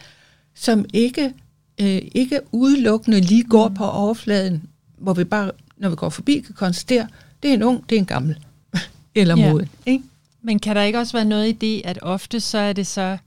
som 0.56 0.86
ikke, 0.94 1.34
øh, 1.82 2.02
ikke 2.16 2.40
udelukkende 2.52 3.22
lige 3.22 3.44
går 3.44 3.70
på 3.70 3.84
overfladen, 3.84 4.64
hvor 4.98 5.14
vi 5.14 5.24
bare, 5.24 5.52
når 5.78 5.90
vi 5.90 5.96
går 5.96 6.10
forbi, 6.10 6.40
kan 6.40 6.56
konstatere, 6.56 7.08
det 7.44 7.50
er 7.50 7.54
en 7.54 7.64
ung, 7.64 7.90
det 7.90 7.96
er 7.96 8.00
en 8.00 8.06
gammel, 8.06 8.38
eller 9.16 9.38
ja. 9.38 9.52
moden. 9.52 9.70
Ikke? 9.86 10.04
Men 10.42 10.60
kan 10.60 10.76
der 10.76 10.82
ikke 10.82 11.00
også 11.00 11.14
være 11.14 11.26
noget 11.26 11.48
i 11.48 11.52
det, 11.52 11.82
at 11.86 12.00
ofte 12.02 12.40
så 12.40 12.58
er 12.58 12.74
det 12.74 12.88
så 12.88 13.18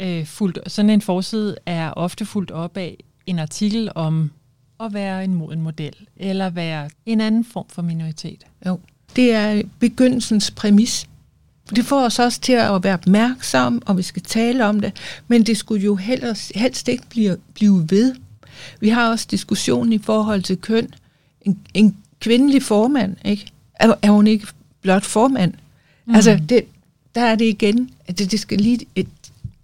øh, 0.00 0.26
fuldt, 0.26 0.58
sådan 0.66 0.90
en 0.90 1.00
forside 1.00 1.56
er 1.66 1.90
ofte 1.90 2.24
fuldt 2.24 2.50
op 2.50 2.76
af 2.76 2.96
en 3.26 3.38
artikel 3.38 3.90
om 3.94 4.30
at 4.80 4.94
være 4.94 5.24
en 5.24 5.34
moden 5.34 5.62
model, 5.62 5.94
eller 6.16 6.50
være 6.50 6.90
en 7.06 7.20
anden 7.20 7.44
form 7.44 7.66
for 7.68 7.82
minoritet? 7.82 8.46
Jo, 8.66 8.80
det 9.16 9.32
er 9.32 9.62
begyndelsens 9.78 10.50
præmis 10.50 11.06
det 11.70 11.84
får 11.84 12.04
os 12.04 12.18
også 12.18 12.40
til 12.40 12.52
at 12.52 12.84
være 12.84 12.94
opmærksom, 12.94 13.82
og 13.86 13.96
vi 13.96 14.02
skal 14.02 14.22
tale 14.22 14.64
om 14.64 14.80
det, 14.80 14.92
men 15.28 15.42
det 15.42 15.56
skulle 15.56 15.84
jo 15.84 15.96
helst, 15.96 16.52
helst 16.54 16.88
ikke 16.88 17.04
blive, 17.08 17.36
blive 17.54 17.86
ved. 17.90 18.14
Vi 18.80 18.88
har 18.88 19.10
også 19.10 19.26
diskussion 19.30 19.92
i 19.92 19.98
forhold 19.98 20.42
til 20.42 20.58
køn. 20.58 20.88
En, 21.40 21.58
en 21.74 21.96
kvindelig 22.20 22.62
formand, 22.62 23.16
ikke? 23.24 23.46
Er, 23.74 23.94
er 24.02 24.10
hun 24.10 24.26
ikke 24.26 24.46
blot 24.82 25.04
formand? 25.04 25.54
Mm. 26.06 26.14
Altså, 26.14 26.40
det, 26.48 26.64
der 27.14 27.20
er 27.20 27.34
det 27.34 27.44
igen, 27.44 27.90
at 28.06 28.18
det, 28.18 28.30
det 28.30 28.40
skal 28.40 28.58
lige 28.58 28.86
et, 28.94 29.08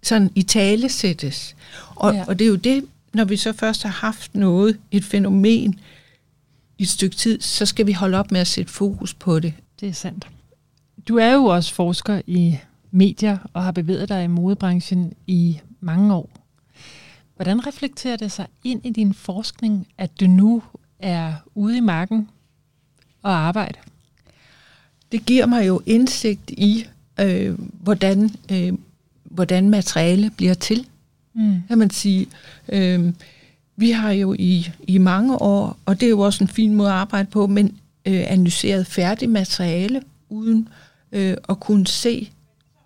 sådan 0.03 0.29
i 0.35 0.43
tale 0.43 0.89
sættes. 0.89 1.55
Og, 1.95 2.13
ja. 2.13 2.23
og 2.27 2.39
det 2.39 2.45
er 2.45 2.49
jo 2.49 2.55
det, 2.55 2.85
når 3.13 3.25
vi 3.25 3.37
så 3.37 3.53
først 3.53 3.83
har 3.83 3.89
haft 3.89 4.35
noget, 4.35 4.77
et 4.91 5.03
fænomen 5.03 5.79
i 6.77 6.83
et 6.83 6.89
stykke 6.89 7.15
tid, 7.15 7.41
så 7.41 7.65
skal 7.65 7.87
vi 7.87 7.91
holde 7.91 8.17
op 8.17 8.31
med 8.31 8.39
at 8.39 8.47
sætte 8.47 8.73
fokus 8.73 9.13
på 9.13 9.39
det. 9.39 9.53
Det 9.79 9.89
er 9.89 9.93
sandt. 9.93 10.27
Du 11.07 11.17
er 11.17 11.33
jo 11.33 11.45
også 11.45 11.73
forsker 11.73 12.21
i 12.27 12.57
medier 12.91 13.37
og 13.53 13.63
har 13.63 13.71
bevæget 13.71 14.09
dig 14.09 14.23
i 14.23 14.27
modebranchen 14.27 15.13
i 15.27 15.59
mange 15.79 16.13
år. 16.13 16.29
Hvordan 17.35 17.67
reflekterer 17.67 18.15
det 18.15 18.31
sig 18.31 18.47
ind 18.63 18.85
i 18.85 18.89
din 18.89 19.13
forskning, 19.13 19.87
at 19.97 20.19
du 20.19 20.27
nu 20.27 20.63
er 20.99 21.33
ude 21.55 21.77
i 21.77 21.79
marken 21.79 22.29
og 23.21 23.31
arbejde? 23.31 23.79
Det 25.11 25.25
giver 25.25 25.45
mig 25.45 25.67
jo 25.67 25.81
indsigt 25.85 26.51
i, 26.51 26.85
øh, 27.19 27.59
hvordan, 27.59 28.29
øh, 28.51 28.73
hvordan 29.23 29.69
materiale 29.69 30.31
bliver 30.37 30.53
til. 30.53 30.87
Mm. 31.33 31.61
Kan 31.67 31.77
man 31.77 31.89
sige. 31.89 32.27
Øh, 32.69 33.13
vi 33.75 33.91
har 33.91 34.11
jo 34.11 34.35
i, 34.39 34.71
i 34.87 34.97
mange 34.97 35.41
år, 35.41 35.77
og 35.85 35.99
det 35.99 36.05
er 36.05 36.09
jo 36.09 36.19
også 36.19 36.43
en 36.43 36.47
fin 36.47 36.73
måde 36.73 36.89
at 36.89 36.95
arbejde 36.95 37.29
på, 37.29 37.47
men 37.47 37.65
øh, 38.05 38.23
analyseret 38.27 38.87
færdig 38.87 39.29
materiale 39.29 40.01
uden 40.29 40.69
øh, 41.13 41.37
at 41.49 41.59
kunne 41.59 41.87
se 41.87 42.31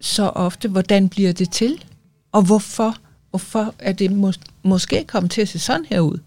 så 0.01 0.24
ofte, 0.24 0.67
hvordan 0.67 1.10
bliver 1.10 1.31
det 1.31 1.51
til, 1.51 1.84
og 2.31 2.43
hvorfor, 2.43 2.96
hvorfor 3.29 3.74
er 3.79 3.91
det 3.91 4.12
mås- 4.12 4.51
måske 4.63 5.03
kommet 5.07 5.31
til 5.31 5.41
at 5.41 5.50
se 5.50 5.60
sådan 5.60 5.86
her 5.89 6.00
ud. 6.00 6.17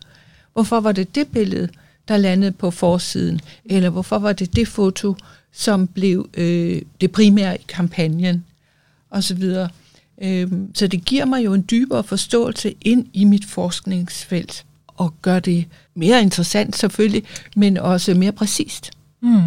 Hvorfor 0.52 0.80
var 0.80 0.92
det 0.92 1.14
det 1.14 1.28
billede, 1.28 1.68
der 2.08 2.16
landede 2.16 2.52
på 2.52 2.70
forsiden, 2.70 3.40
eller 3.64 3.90
hvorfor 3.90 4.18
var 4.18 4.32
det 4.32 4.56
det 4.56 4.68
foto, 4.68 5.16
som 5.52 5.86
blev 5.86 6.28
øh, 6.34 6.82
det 7.00 7.12
primære 7.12 7.54
i 7.60 7.64
kampagnen, 7.68 8.44
og 9.10 9.24
så 9.24 9.34
videre. 9.34 9.68
Øh, 10.22 10.52
så 10.74 10.86
det 10.86 11.04
giver 11.04 11.24
mig 11.24 11.44
jo 11.44 11.54
en 11.54 11.64
dybere 11.70 12.04
forståelse 12.04 12.74
ind 12.80 13.06
i 13.12 13.24
mit 13.24 13.44
forskningsfelt, 13.44 14.64
og 14.86 15.14
gør 15.22 15.40
det 15.40 15.64
mere 15.94 16.22
interessant 16.22 16.76
selvfølgelig, 16.76 17.22
men 17.56 17.76
også 17.76 18.14
mere 18.14 18.32
præcist. 18.32 18.90
Mm. 19.22 19.42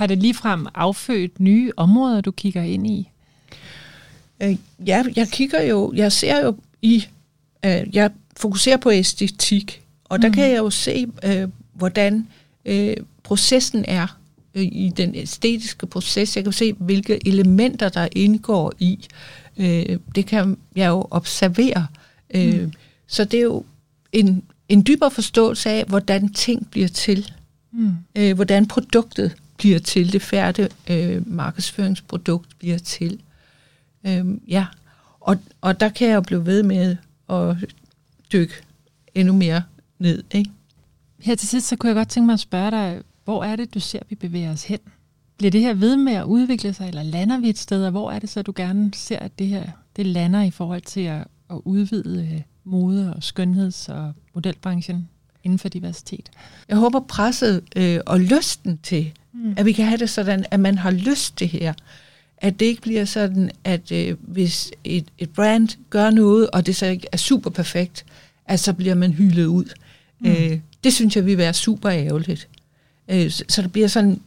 Har 0.00 0.06
det 0.06 0.18
ligefrem 0.18 0.66
affødt 0.74 1.40
nye 1.40 1.72
områder, 1.76 2.20
du 2.20 2.30
kigger 2.30 2.62
ind 2.62 2.86
i? 2.86 3.10
Øh, 4.42 4.56
ja, 4.86 5.04
jeg 5.16 5.28
kigger 5.28 5.62
jo, 5.62 5.92
jeg 5.96 6.12
ser 6.12 6.44
jo 6.44 6.56
i, 6.82 7.06
øh, 7.64 7.86
jeg 7.92 8.10
fokuserer 8.36 8.76
på 8.76 8.90
æstetik, 8.90 9.82
og 10.04 10.22
der 10.22 10.28
mm. 10.28 10.34
kan 10.34 10.50
jeg 10.50 10.58
jo 10.58 10.70
se, 10.70 11.06
øh, 11.24 11.48
hvordan 11.72 12.28
øh, 12.64 12.96
processen 13.22 13.84
er 13.88 14.18
øh, 14.54 14.62
i 14.62 14.92
den 14.96 15.14
æstetiske 15.14 15.86
proces. 15.86 16.36
Jeg 16.36 16.44
kan 16.44 16.52
se, 16.52 16.72
hvilke 16.72 17.26
elementer, 17.26 17.88
der 17.88 18.08
indgår 18.12 18.72
i. 18.78 19.06
Øh, 19.56 19.98
det 20.14 20.26
kan 20.26 20.56
jeg 20.76 20.88
jo 20.88 21.06
observere. 21.10 21.86
Øh, 22.34 22.62
mm. 22.62 22.72
Så 23.06 23.24
det 23.24 23.38
er 23.38 23.44
jo 23.44 23.64
en, 24.12 24.42
en 24.68 24.86
dybere 24.86 25.10
forståelse 25.10 25.70
af, 25.70 25.84
hvordan 25.84 26.32
ting 26.32 26.70
bliver 26.70 26.88
til. 26.88 27.32
Mm. 27.72 27.92
Øh, 28.16 28.34
hvordan 28.34 28.66
produktet 28.66 29.36
bliver 29.60 29.78
til, 29.78 30.12
det 30.12 30.22
færdige 30.22 30.68
øh, 30.90 31.28
markedsføringsprodukt 31.28 32.58
bliver 32.58 32.78
til. 32.78 33.20
Øhm, 34.06 34.42
ja, 34.48 34.66
og, 35.20 35.36
og 35.60 35.80
der 35.80 35.88
kan 35.88 36.08
jeg 36.08 36.14
jo 36.14 36.20
blive 36.20 36.46
ved 36.46 36.62
med 36.62 36.96
at 37.28 37.56
dykke 38.32 38.54
endnu 39.14 39.34
mere 39.34 39.62
ned. 39.98 40.22
Ikke? 40.30 40.50
Her 41.18 41.34
til 41.34 41.48
sidst, 41.48 41.68
så 41.68 41.76
kunne 41.76 41.88
jeg 41.88 41.96
godt 41.96 42.08
tænke 42.08 42.26
mig 42.26 42.32
at 42.32 42.40
spørge 42.40 42.70
dig, 42.70 43.02
hvor 43.24 43.44
er 43.44 43.56
det, 43.56 43.74
du 43.74 43.80
ser, 43.80 43.98
vi 44.08 44.14
bevæger 44.14 44.52
os 44.52 44.64
hen? 44.64 44.78
Bliver 45.38 45.50
det 45.50 45.60
her 45.60 45.74
ved 45.74 45.96
med 45.96 46.12
at 46.12 46.24
udvikle 46.24 46.72
sig, 46.72 46.88
eller 46.88 47.02
lander 47.02 47.40
vi 47.40 47.48
et 47.48 47.58
sted, 47.58 47.84
og 47.84 47.90
hvor 47.90 48.10
er 48.10 48.18
det 48.18 48.28
så, 48.28 48.42
du 48.42 48.52
gerne 48.56 48.94
ser, 48.94 49.18
at 49.18 49.38
det 49.38 49.46
her 49.46 49.70
det 49.96 50.06
lander 50.06 50.42
i 50.42 50.50
forhold 50.50 50.82
til 50.82 51.00
at, 51.00 51.26
at 51.50 51.60
udvide 51.64 52.28
øh, 52.32 52.40
mode- 52.64 53.14
og 53.16 53.22
skønheds- 53.22 53.88
og 53.88 54.12
modelbranchen 54.34 55.08
inden 55.44 55.58
for 55.58 55.68
diversitet? 55.68 56.30
Jeg 56.68 56.76
håber 56.76 57.00
presset 57.00 57.62
øh, 57.76 58.00
og 58.06 58.20
lysten 58.20 58.78
til, 58.82 59.12
mm. 59.32 59.54
at 59.56 59.64
vi 59.66 59.72
kan 59.72 59.84
have 59.84 59.98
det 59.98 60.10
sådan, 60.10 60.44
at 60.50 60.60
man 60.60 60.78
har 60.78 60.90
lyst 60.90 61.36
til 61.36 61.48
her. 61.48 61.72
At 62.38 62.60
det 62.60 62.66
ikke 62.66 62.82
bliver 62.82 63.04
sådan, 63.04 63.50
at 63.64 63.92
øh, 63.92 64.16
hvis 64.20 64.70
et, 64.84 65.04
et 65.18 65.30
brand 65.30 65.68
gør 65.90 66.10
noget, 66.10 66.50
og 66.50 66.66
det 66.66 66.76
så 66.76 66.86
ikke 66.86 67.06
er 67.12 67.16
super 67.16 67.50
perfekt, 67.50 68.04
at 68.46 68.60
så 68.60 68.72
bliver 68.72 68.94
man 68.94 69.12
hyldet 69.12 69.46
ud. 69.46 69.64
Mm. 70.20 70.30
Øh, 70.30 70.60
det 70.84 70.92
synes 70.92 71.16
jeg 71.16 71.26
vil 71.26 71.38
være 71.38 71.54
super 71.54 71.90
ærgerligt. 71.90 72.48
Øh, 73.08 73.30
så, 73.30 73.44
så 73.48 73.62
det 73.62 73.72
bliver 73.72 73.88
sådan 73.88 74.20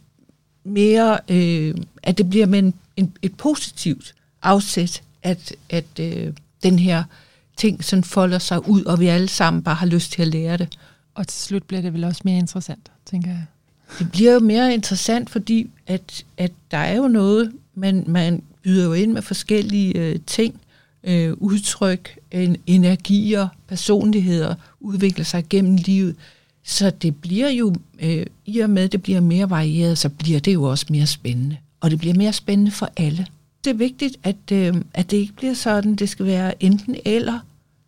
mere, 0.64 1.20
øh, 1.30 1.76
at 2.04 2.18
det 2.18 2.30
bliver 2.30 2.46
med 2.46 2.60
en, 2.60 2.74
en, 2.98 3.14
et 3.22 3.38
positivt 3.38 4.16
afsæt, 4.42 5.02
at, 5.24 5.56
at 5.70 6.00
øh, 6.00 6.34
den 6.64 6.80
her 6.80 7.04
ting 7.58 7.84
sådan 7.84 8.04
folder 8.04 8.40
sig 8.40 8.70
ud, 8.70 8.84
og 8.84 9.00
vi 9.00 9.08
alle 9.08 9.28
sammen 9.28 9.64
bare 9.64 9.76
har 9.76 9.86
lyst 9.86 10.12
til 10.12 10.22
at 10.22 10.28
lære 10.28 10.58
det. 10.58 10.78
Og 11.16 11.28
til 11.28 11.42
slut 11.42 11.64
bliver 11.64 11.82
det 11.82 11.94
vel 11.94 12.04
også 12.04 12.22
mere 12.26 12.38
interessant, 12.38 12.92
tænker 13.06 13.30
jeg. 13.30 13.46
Det 14.00 14.12
bliver 14.12 14.34
jo 14.34 14.40
mere 14.40 14.74
interessant, 14.74 15.30
fordi 15.30 15.70
at, 15.88 16.26
at 16.38 16.52
der 16.72 16.78
er 16.78 16.96
jo 16.96 17.08
noget, 17.08 17.52
man, 17.76 18.04
man 18.08 18.44
byder 18.64 18.86
jo 18.86 18.94
ind 18.94 19.12
med 19.12 19.22
forskellige 19.22 19.98
øh, 20.00 20.20
ting, 20.28 20.62
øh, 21.04 21.34
udtryk, 21.34 22.20
en, 22.32 22.58
energier, 22.68 23.48
personligheder, 23.68 24.56
udvikler 24.80 25.26
sig 25.26 25.46
gennem 25.50 25.76
livet. 25.76 26.16
Så 26.64 26.90
det 26.90 27.16
bliver 27.16 27.50
jo, 27.50 27.76
øh, 28.00 28.26
i 28.46 28.60
og 28.60 28.70
med 28.70 28.90
det 28.90 29.04
bliver 29.04 29.20
mere 29.20 29.50
varieret, 29.50 29.98
så 29.98 30.10
bliver 30.10 30.40
det 30.40 30.54
jo 30.54 30.64
også 30.64 30.86
mere 30.90 31.08
spændende. 31.08 31.58
Og 31.82 31.92
det 31.92 32.00
bliver 32.00 32.16
mere 32.16 32.34
spændende 32.34 32.72
for 32.72 32.90
alle. 32.98 33.28
Det 33.64 33.70
er 33.70 33.74
vigtigt, 33.74 34.18
at, 34.24 34.52
øh, 34.52 34.76
at 34.94 35.12
det 35.12 35.18
ikke 35.18 35.34
bliver 35.34 35.54
sådan, 35.54 35.96
det 35.96 36.10
skal 36.10 36.26
være 36.26 36.64
enten 36.64 36.96
eller. 37.06 37.40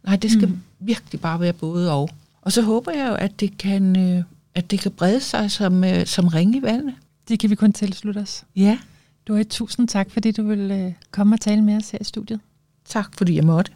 Nej, 0.03 0.15
det 0.15 0.31
skal 0.31 0.47
mm. 0.47 0.59
virkelig 0.79 1.21
bare 1.21 1.39
være 1.39 1.53
både 1.53 1.91
og. 1.91 2.09
Og 2.45 2.51
så 2.51 2.61
håber 2.61 2.91
jeg 2.91 3.09
jo, 3.09 3.15
at 3.15 3.39
det 3.39 3.57
kan, 3.57 3.99
øh, 3.99 4.23
at 4.55 4.71
det 4.71 4.79
kan 4.79 4.91
brede 4.91 5.19
sig 5.19 5.51
som, 5.51 5.83
øh, 5.83 6.05
som 6.05 6.27
ring 6.27 6.55
i 6.55 6.61
vandet. 6.61 6.95
Det 7.27 7.39
kan 7.39 7.49
vi 7.49 7.55
kun 7.55 7.73
tilslutte 7.73 8.19
os. 8.19 8.43
Ja. 8.55 8.79
Du 9.27 9.33
har 9.33 9.41
et 9.41 9.47
tusind 9.47 9.87
tak, 9.87 10.11
fordi 10.11 10.31
du 10.31 10.43
vil 10.43 10.71
øh, 10.71 10.93
komme 11.11 11.35
og 11.35 11.41
tale 11.41 11.61
med 11.61 11.75
os 11.75 11.89
her 11.89 11.99
i 12.01 12.03
studiet. 12.03 12.39
Tak, 12.85 13.17
fordi 13.17 13.35
jeg 13.35 13.43
måtte. 13.43 13.71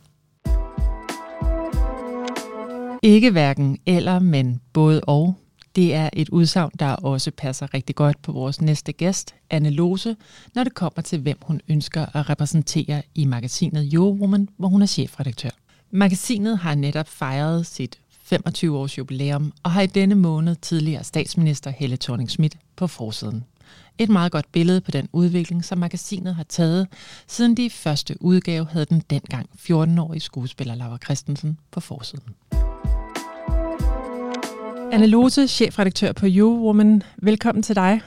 Ikke 3.03 3.31
hverken 3.31 3.77
eller, 3.85 4.19
men 4.19 4.61
både 4.73 5.01
og. 5.01 5.35
Det 5.75 5.93
er 5.93 6.09
et 6.13 6.29
udsagn, 6.29 6.71
der 6.79 6.91
også 6.91 7.31
passer 7.31 7.73
rigtig 7.73 7.95
godt 7.95 8.21
på 8.21 8.31
vores 8.31 8.61
næste 8.61 8.91
gæst, 8.91 9.35
Anne 9.49 9.69
Lose, 9.69 10.15
når 10.55 10.63
det 10.63 10.73
kommer 10.73 11.01
til, 11.01 11.19
hvem 11.19 11.37
hun 11.41 11.61
ønsker 11.69 12.15
at 12.15 12.29
repræsentere 12.29 13.01
i 13.15 13.25
magasinet 13.25 13.93
Eurowoman, 13.93 14.49
hvor 14.57 14.67
hun 14.67 14.81
er 14.81 14.85
chefredaktør. 14.85 15.49
Magasinet 15.91 16.57
har 16.57 16.75
netop 16.75 17.07
fejret 17.07 17.65
sit 17.65 17.99
25-års 18.33 18.97
jubilæum 18.97 19.53
og 19.63 19.71
har 19.71 19.81
i 19.81 19.87
denne 19.87 20.15
måned 20.15 20.55
tidligere 20.55 21.03
statsminister 21.03 21.71
Helle 21.71 21.97
thorning 21.97 22.29
Schmidt 22.29 22.55
på 22.75 22.87
forsiden. 22.87 23.43
Et 23.97 24.09
meget 24.09 24.31
godt 24.31 24.51
billede 24.51 24.81
på 24.81 24.91
den 24.91 25.09
udvikling, 25.13 25.65
som 25.65 25.77
magasinet 25.77 26.35
har 26.35 26.43
taget, 26.43 26.87
siden 27.27 27.57
de 27.57 27.69
første 27.69 28.15
udgave 28.21 28.67
havde 28.71 28.85
den 28.85 29.03
dengang 29.09 29.49
14-årige 29.59 30.19
skuespiller 30.19 30.75
Laura 30.75 30.97
Christensen 30.97 31.57
på 31.71 31.79
forsiden. 31.79 32.23
Anne 34.91 35.07
Lose, 35.07 35.47
chefredaktør 35.47 36.11
på 36.11 36.25
Eurowoman. 36.29 37.03
Velkommen 37.17 37.63
til 37.63 37.75
dig. 37.75 38.01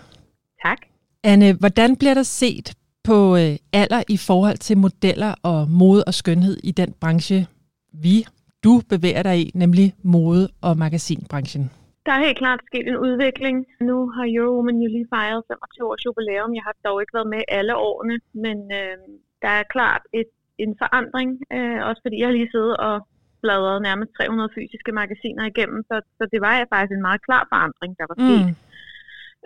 Tak. 0.63 0.79
Anne, 1.25 1.53
hvordan 1.53 1.97
bliver 1.97 2.15
der 2.15 2.23
set 2.23 2.75
på 3.05 3.37
øh, 3.37 3.57
alder 3.73 4.03
i 4.09 4.17
forhold 4.17 4.59
til 4.59 4.79
modeller 4.79 5.35
og 5.43 5.71
mode 5.71 6.05
og 6.05 6.15
skønhed 6.15 6.59
i 6.65 6.71
den 6.71 6.95
branche, 7.01 7.47
vi, 7.93 8.27
du 8.65 8.73
bevæger 8.93 9.23
dig 9.23 9.37
i, 9.45 9.47
nemlig 9.55 9.87
mode- 10.15 10.49
og 10.67 10.73
magasinbranchen? 10.85 11.65
Der 12.07 12.13
er 12.13 12.25
helt 12.27 12.39
klart 12.43 12.61
sket 12.69 12.87
en 12.89 12.99
udvikling. 13.07 13.57
Nu 13.81 13.97
har 14.15 14.25
Eurowoman 14.37 14.79
jo 14.85 14.89
lige 14.97 15.13
fejret 15.15 15.43
25 15.49 15.89
års 15.91 16.05
jubilæum. 16.07 16.55
Jeg 16.59 16.65
har 16.69 16.75
dog 16.87 16.97
ikke 17.03 17.17
været 17.19 17.33
med 17.35 17.43
alle 17.59 17.75
årene, 17.89 18.17
men 18.45 18.59
øh, 18.81 18.97
der 19.43 19.53
er 19.61 19.65
klart 19.75 20.03
et, 20.21 20.31
en 20.65 20.73
forandring, 20.83 21.31
øh, 21.57 21.79
også 21.89 22.01
fordi 22.05 22.17
jeg 22.19 22.29
har 22.29 22.37
lige 22.39 22.55
siddet 22.55 22.77
og 22.89 22.97
bladret 23.43 23.83
nærmest 23.89 24.11
300 24.19 24.49
fysiske 24.57 24.93
magasiner 25.01 25.45
igennem, 25.53 25.81
så, 25.91 25.97
så 26.19 26.25
det 26.33 26.41
var 26.47 26.67
faktisk 26.73 26.95
en 26.97 27.07
meget 27.09 27.23
klar 27.29 27.45
forandring, 27.53 27.93
der 28.01 28.07
var 28.11 28.17
sket. 28.25 28.45
Mm. 28.49 28.55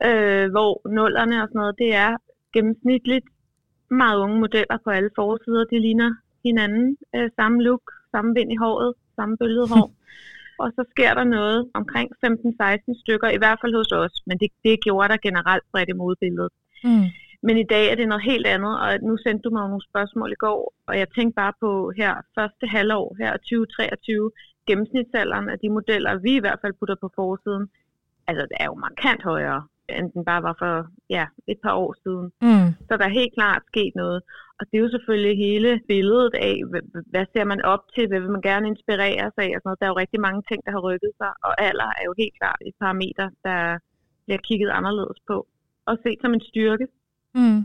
Øh, 0.09 0.47
hvor 0.55 0.73
nullerne 0.99 1.37
og 1.43 1.49
sådan 1.49 1.61
noget, 1.63 1.79
det 1.83 1.91
er 2.05 2.11
gennemsnitligt 2.55 3.27
meget 4.03 4.17
unge 4.25 4.39
modeller 4.45 4.79
på 4.85 4.91
alle 4.97 5.11
forsider. 5.19 5.65
De 5.73 5.79
ligner 5.87 6.11
hinanden. 6.45 6.97
Øh, 7.17 7.29
samme 7.39 7.59
look, 7.67 7.85
samme 8.13 8.31
vind 8.39 8.53
i 8.53 8.63
håret, 8.65 8.95
samme 9.17 9.37
bølget 9.37 9.69
hår. 9.69 9.91
og 10.63 10.69
så 10.77 10.85
sker 10.91 11.15
der 11.15 11.25
noget 11.25 11.71
omkring 11.75 12.09
15-16 12.27 13.01
stykker, 13.03 13.29
i 13.29 13.41
hvert 13.43 13.59
fald 13.61 13.75
hos 13.75 13.93
os, 13.93 14.15
men 14.27 14.39
det, 14.39 14.49
det 14.65 14.85
gjorde 14.85 15.09
der 15.09 15.17
generelt 15.29 15.65
bredt 15.73 15.89
i 15.89 15.93
modbilledet. 15.93 16.53
Mm. 16.85 17.07
Men 17.43 17.57
i 17.57 17.67
dag 17.75 17.85
er 17.91 17.95
det 17.95 18.09
noget 18.09 18.25
helt 18.25 18.47
andet, 18.47 18.81
og 18.81 18.99
nu 19.09 19.17
sendte 19.17 19.43
du 19.43 19.51
mig 19.51 19.69
nogle 19.69 19.89
spørgsmål 19.91 20.33
i 20.33 20.41
går, 20.45 20.75
og 20.89 20.99
jeg 20.99 21.09
tænkte 21.17 21.35
bare 21.35 21.53
på 21.61 21.93
her 21.97 22.15
første 22.35 22.67
halvår, 22.67 23.17
her 23.19 23.33
2023, 23.37 24.31
gennemsnitsalderen 24.67 25.49
af 25.49 25.59
de 25.59 25.69
modeller, 25.69 26.19
vi 26.19 26.33
i 26.37 26.45
hvert 26.45 26.59
fald 26.63 26.75
putter 26.79 26.97
på 27.01 27.11
forsiden, 27.15 27.69
altså 28.29 28.43
det 28.51 28.57
er 28.61 28.65
jo 28.65 28.75
markant 28.75 29.23
højere, 29.23 29.63
end 29.89 30.13
den 30.13 30.25
bare 30.25 30.43
var 30.43 30.57
for 30.59 30.87
ja, 31.11 31.27
et 31.47 31.59
par 31.65 31.75
år 31.75 31.95
siden. 32.03 32.27
Mm. 32.43 32.69
Så 32.89 32.97
der 32.97 33.05
er 33.05 33.19
helt 33.21 33.35
klart 33.35 33.63
sket 33.67 33.93
noget. 33.95 34.23
Og 34.59 34.63
det 34.69 34.77
er 34.77 34.85
jo 34.87 34.95
selvfølgelig 34.95 35.37
hele 35.47 35.71
billedet 35.89 36.35
af, 36.49 36.57
hvad 37.13 37.27
ser 37.33 37.45
man 37.53 37.61
op 37.73 37.83
til, 37.95 38.05
hvad 38.09 38.21
vil 38.21 38.35
man 38.37 38.47
gerne 38.51 38.69
inspirere 38.73 39.27
sig 39.35 39.45
af, 39.47 39.53
og 39.57 39.61
sådan 39.61 39.69
noget. 39.69 39.81
Der 39.81 39.87
er 39.87 39.93
jo 39.95 40.03
rigtig 40.03 40.21
mange 40.27 40.43
ting, 40.49 40.61
der 40.67 40.73
har 40.77 40.83
rykket 40.89 41.13
sig, 41.21 41.31
og 41.47 41.53
alder 41.69 41.89
er 42.01 42.05
jo 42.09 42.15
helt 42.23 42.35
klart 42.41 42.61
et 42.69 42.77
parameter, 42.83 43.27
der 43.47 43.61
bliver 44.27 44.41
kigget 44.49 44.71
anderledes 44.79 45.19
på, 45.31 45.37
og 45.89 45.95
set 46.03 46.19
som 46.23 46.35
en 46.35 46.45
styrke. 46.51 46.87
Mm. 47.35 47.61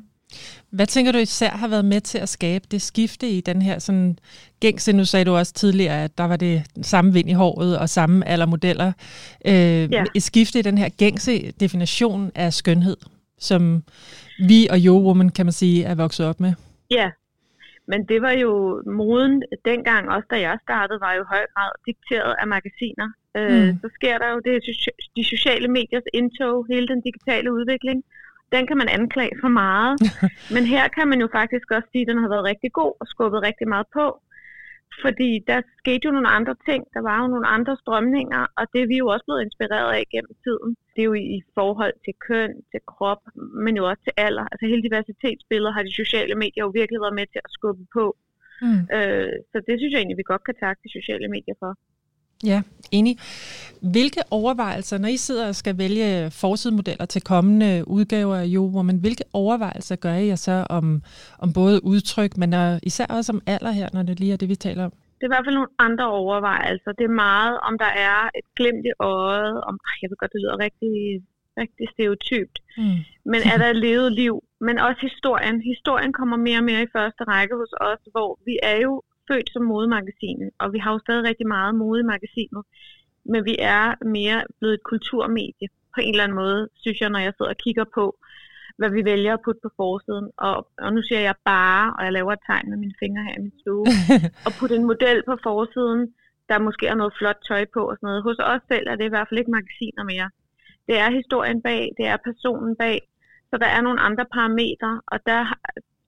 Hvad 0.69 0.87
tænker 0.87 1.11
du 1.11 1.17
især 1.17 1.49
har 1.49 1.67
været 1.67 1.85
med 1.85 2.01
til 2.01 2.17
at 2.17 2.29
skabe 2.29 2.65
det 2.71 2.81
skifte 2.81 3.29
i 3.29 3.41
den 3.41 3.61
her 3.61 3.79
sådan 3.79 4.17
gængse, 4.59 4.93
nu 4.93 5.05
sagde 5.05 5.25
du 5.25 5.35
også 5.35 5.53
tidligere, 5.53 6.03
at 6.03 6.17
der 6.17 6.23
var 6.23 6.35
det 6.35 6.63
samme 6.81 7.13
vind 7.13 7.29
i 7.29 7.33
håret 7.33 7.79
og 7.79 7.89
samme 7.89 8.27
aldermodeller. 8.27 8.91
Øh, 9.45 9.53
ja. 9.53 10.03
Et 10.15 10.23
skifte 10.23 10.59
i 10.59 10.61
den 10.61 10.77
her 10.77 10.89
gængse 10.89 11.51
definition 11.51 12.31
af 12.35 12.53
skønhed, 12.53 12.97
som 13.39 13.83
vi 14.47 14.67
og 14.71 14.77
Yo 14.79 14.95
Woman, 15.05 15.29
kan 15.29 15.45
man 15.45 15.53
sige, 15.53 15.83
er 15.83 15.95
vokset 15.95 16.25
op 16.25 16.39
med. 16.39 16.53
Ja, 16.91 17.11
men 17.85 18.05
det 18.05 18.21
var 18.21 18.31
jo 18.31 18.83
moden 18.85 19.43
dengang, 19.65 20.09
også 20.09 20.27
da 20.31 20.39
jeg 20.39 20.57
startede, 20.63 20.99
var 21.01 21.13
jo 21.13 21.21
i 21.21 21.31
høj 21.33 21.45
grad 21.53 21.71
dikteret 21.85 22.35
af 22.41 22.47
magasiner. 22.47 23.09
Øh, 23.37 23.63
mm. 23.63 23.79
Så 23.81 23.89
sker 23.93 24.17
der 24.17 24.29
jo 24.31 24.39
det, 24.45 24.63
de 25.15 25.23
sociale 25.25 25.67
mediers 25.67 26.07
indtog, 26.13 26.65
hele 26.69 26.87
den 26.87 27.01
digitale 27.01 27.53
udvikling 27.53 28.03
den 28.51 28.67
kan 28.67 28.77
man 28.77 28.89
anklage 28.89 29.35
for 29.41 29.47
meget. 29.47 29.93
Men 30.55 30.63
her 30.65 30.87
kan 30.87 31.07
man 31.07 31.19
jo 31.21 31.27
faktisk 31.31 31.71
også 31.71 31.87
sige, 31.91 32.01
at 32.01 32.07
den 32.07 32.17
har 32.17 32.29
været 32.29 32.43
rigtig 32.43 32.71
god 32.71 32.93
og 32.99 33.07
skubbet 33.07 33.41
rigtig 33.41 33.67
meget 33.67 33.87
på. 33.93 34.05
Fordi 35.03 35.29
der 35.47 35.61
skete 35.81 36.05
jo 36.05 36.11
nogle 36.11 36.31
andre 36.37 36.55
ting, 36.69 36.81
der 36.93 37.01
var 37.09 37.17
jo 37.21 37.27
nogle 37.27 37.47
andre 37.47 37.77
strømninger, 37.83 38.41
og 38.57 38.65
det 38.73 38.79
er 38.81 38.87
vi 38.87 38.97
jo 38.97 39.07
også 39.07 39.25
blevet 39.25 39.45
inspireret 39.47 39.91
af 39.99 40.03
gennem 40.13 40.35
tiden. 40.45 40.71
Det 40.93 41.01
er 41.01 41.09
jo 41.11 41.13
i 41.13 41.41
forhold 41.57 41.93
til 42.05 42.13
køn, 42.27 42.53
til 42.71 42.81
krop, 42.93 43.21
men 43.63 43.73
jo 43.79 43.83
også 43.89 44.03
til 44.03 44.13
alder. 44.17 44.45
Altså 44.51 44.65
hele 44.71 44.83
diversitetsbilledet 44.87 45.73
har 45.75 45.83
de 45.83 45.99
sociale 46.01 46.35
medier 46.43 46.63
jo 46.65 46.71
virkelig 46.79 46.99
været 47.01 47.19
med 47.19 47.27
til 47.33 47.41
at 47.45 47.51
skubbe 47.57 47.85
på. 47.97 48.05
Mm. 48.61 48.81
Øh, 48.97 49.33
så 49.51 49.57
det 49.67 49.75
synes 49.77 49.91
jeg 49.91 49.99
egentlig, 49.99 50.21
vi 50.21 50.31
godt 50.33 50.43
kan 50.47 50.55
takke 50.63 50.79
de 50.85 50.91
sociale 50.97 51.27
medier 51.35 51.57
for. 51.63 51.71
Ja, 52.45 52.61
enig. 52.91 53.17
Hvilke 53.81 54.21
overvejelser, 54.31 54.97
når 54.97 55.07
I 55.07 55.17
sidder 55.17 55.47
og 55.47 55.55
skal 55.55 55.77
vælge 55.77 56.31
forsidemodeller 56.31 57.05
til 57.05 57.21
kommende 57.21 57.83
udgaver 57.87 58.35
af 58.35 58.45
Jo, 58.45 58.81
men 58.81 58.97
hvilke 58.97 59.23
overvejelser 59.33 59.95
gør 59.95 60.15
I 60.15 60.37
så 60.37 60.65
om, 60.69 61.03
om 61.39 61.53
både 61.53 61.85
udtryk, 61.85 62.37
men 62.37 62.79
især 62.83 63.05
også 63.05 63.31
om 63.31 63.41
alder 63.45 63.71
her, 63.71 63.89
når 63.93 64.03
det 64.03 64.19
lige 64.19 64.33
er 64.33 64.37
det, 64.37 64.49
vi 64.49 64.55
taler 64.55 64.85
om? 64.85 64.93
Det 65.17 65.23
er 65.23 65.31
i 65.31 65.35
hvert 65.35 65.45
fald 65.45 65.55
nogle 65.55 65.75
andre 65.79 66.07
overvejelser. 66.11 66.91
Det 66.91 67.05
er 67.05 67.21
meget, 67.27 67.59
om 67.67 67.73
der 67.77 67.91
er 68.09 68.19
et 68.39 68.47
glimt 68.55 68.85
i 68.91 68.93
øjet, 68.99 69.55
om, 69.69 69.73
jeg 70.01 70.09
ved 70.09 70.17
godt, 70.17 70.33
det 70.33 70.41
lyder 70.41 70.63
rigtig, 70.67 70.93
rigtig 71.61 71.85
stereotypt, 71.93 72.55
mm. 72.77 72.99
men 73.31 73.39
er 73.51 73.57
der 73.61 73.67
et 73.69 73.81
levet 73.87 74.11
liv, 74.21 74.35
men 74.67 74.75
også 74.87 75.01
historien. 75.09 75.55
Historien 75.73 76.13
kommer 76.19 76.37
mere 76.37 76.59
og 76.61 76.63
mere 76.63 76.83
i 76.83 76.93
første 76.97 77.23
række 77.23 77.55
hos 77.61 77.73
os, 77.89 78.01
hvor 78.13 78.39
vi 78.47 78.53
er 78.71 78.77
jo 78.85 78.93
født 79.31 79.49
som 79.53 79.63
modemagasin, 79.63 80.39
og 80.59 80.73
vi 80.73 80.79
har 80.83 80.91
jo 80.91 80.99
stadig 80.99 81.23
rigtig 81.23 81.47
meget 81.47 81.75
mode 81.75 81.99
i 81.99 82.09
magasinet, 82.13 82.63
men 83.31 83.45
vi 83.45 83.55
er 83.59 84.05
mere 84.17 84.39
blevet 84.59 84.73
et 84.73 84.83
kulturmedie 84.83 85.67
på 85.93 85.99
en 86.01 86.13
eller 86.13 86.23
anden 86.23 86.41
måde, 86.43 86.69
synes 86.83 86.99
jeg, 87.01 87.09
når 87.09 87.19
jeg 87.19 87.33
sidder 87.33 87.51
og 87.51 87.63
kigger 87.65 87.85
på, 87.97 88.05
hvad 88.77 88.89
vi 88.97 89.05
vælger 89.05 89.33
at 89.33 89.43
putte 89.45 89.61
på 89.63 89.71
forsiden. 89.75 90.27
Og, 90.37 90.57
og 90.83 90.93
nu 90.93 91.01
siger 91.07 91.21
jeg 91.29 91.35
bare, 91.45 91.93
og 91.97 92.01
jeg 92.05 92.13
laver 92.13 92.33
et 92.33 92.45
tegn 92.49 92.69
med 92.69 92.77
mine 92.77 92.99
fingre 92.99 93.23
her 93.27 93.35
i 93.39 93.41
min 93.45 93.59
stue, 93.59 93.85
og 94.45 94.51
putte 94.59 94.75
en 94.75 94.89
model 94.91 95.19
på 95.29 95.35
forsiden, 95.43 96.01
der 96.49 96.65
måske 96.67 96.87
er 96.87 96.95
noget 96.95 97.13
flot 97.19 97.39
tøj 97.47 97.65
på 97.73 97.81
og 97.89 97.95
sådan 97.97 98.07
noget. 98.07 98.23
Hos 98.23 98.39
os 98.53 98.61
selv 98.71 98.85
er 98.89 98.95
det 98.95 99.05
i 99.05 99.13
hvert 99.13 99.27
fald 99.27 99.39
ikke 99.39 99.55
magasiner 99.57 100.03
mere. 100.03 100.29
Det 100.87 100.95
er 101.03 101.17
historien 101.19 101.61
bag, 101.61 101.81
det 101.97 102.05
er 102.11 102.17
personen 102.29 102.75
bag, 102.75 102.97
Så 103.49 103.55
der 103.63 103.69
er 103.75 103.81
nogle 103.81 104.01
andre 104.07 104.25
parametre, 104.35 105.01
og 105.07 105.19
der 105.25 105.41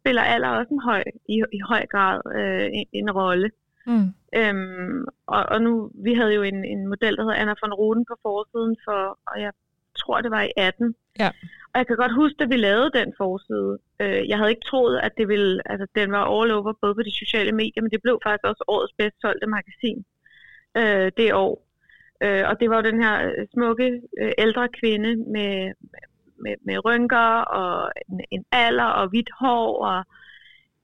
spiller 0.03 0.21
alder 0.21 0.49
også 0.49 0.73
en 0.73 0.81
høj, 0.89 1.03
i, 1.29 1.35
i 1.57 1.59
høj 1.71 1.83
grad 1.93 2.17
øh, 2.39 2.69
en, 2.73 2.87
en 2.93 3.11
rolle. 3.11 3.49
Mm. 3.87 4.07
Øhm, 4.39 5.05
og, 5.27 5.43
og 5.53 5.61
nu, 5.61 5.91
vi 6.05 6.13
havde 6.13 6.33
jo 6.33 6.41
en, 6.41 6.65
en 6.65 6.87
model, 6.87 7.17
der 7.17 7.23
hedder 7.23 7.41
Anna 7.41 7.53
von 7.61 7.73
Ruden 7.73 8.05
på 8.09 8.15
forsiden 8.21 8.75
for, 8.85 9.19
og 9.27 9.41
jeg 9.41 9.51
tror, 10.01 10.21
det 10.21 10.31
var 10.31 10.41
i 10.41 10.51
18. 10.57 10.95
Ja. 11.19 11.29
Og 11.71 11.75
jeg 11.79 11.87
kan 11.87 11.97
godt 11.97 12.15
huske, 12.21 12.43
at 12.43 12.49
vi 12.49 12.57
lavede 12.57 12.91
den 12.99 13.13
forside. 13.17 13.71
Øh, 14.01 14.29
jeg 14.29 14.37
havde 14.37 14.49
ikke 14.49 14.69
troet, 14.71 14.99
at 14.99 15.11
det 15.17 15.27
ville, 15.27 15.61
altså 15.71 15.87
den 15.95 16.11
var 16.11 16.23
all 16.35 16.51
over, 16.51 16.73
både 16.81 16.95
på 16.95 17.03
de 17.03 17.19
sociale 17.21 17.51
medier, 17.51 17.81
men 17.81 17.91
det 17.91 18.01
blev 18.01 18.19
faktisk 18.23 18.45
også 18.51 18.63
årets 18.67 18.93
bedst 18.97 19.21
solgte 19.21 19.47
magasin 19.47 20.05
øh, 20.77 21.11
det 21.17 21.33
år. 21.33 21.53
Øh, 22.23 22.43
og 22.49 22.59
det 22.59 22.69
var 22.69 22.75
jo 22.75 22.89
den 22.91 23.03
her 23.03 23.15
øh, 23.27 23.47
smukke 23.53 24.01
øh, 24.21 24.31
ældre 24.37 24.67
kvinde 24.79 25.11
med, 25.35 25.73
med, 26.43 26.55
med 26.65 26.85
rynker 26.85 27.29
og 27.59 27.91
en, 28.09 28.21
en 28.31 28.45
alder 28.51 28.89
og 28.99 29.09
hvidt 29.09 29.29
hår. 29.39 29.85
Og, 29.91 29.99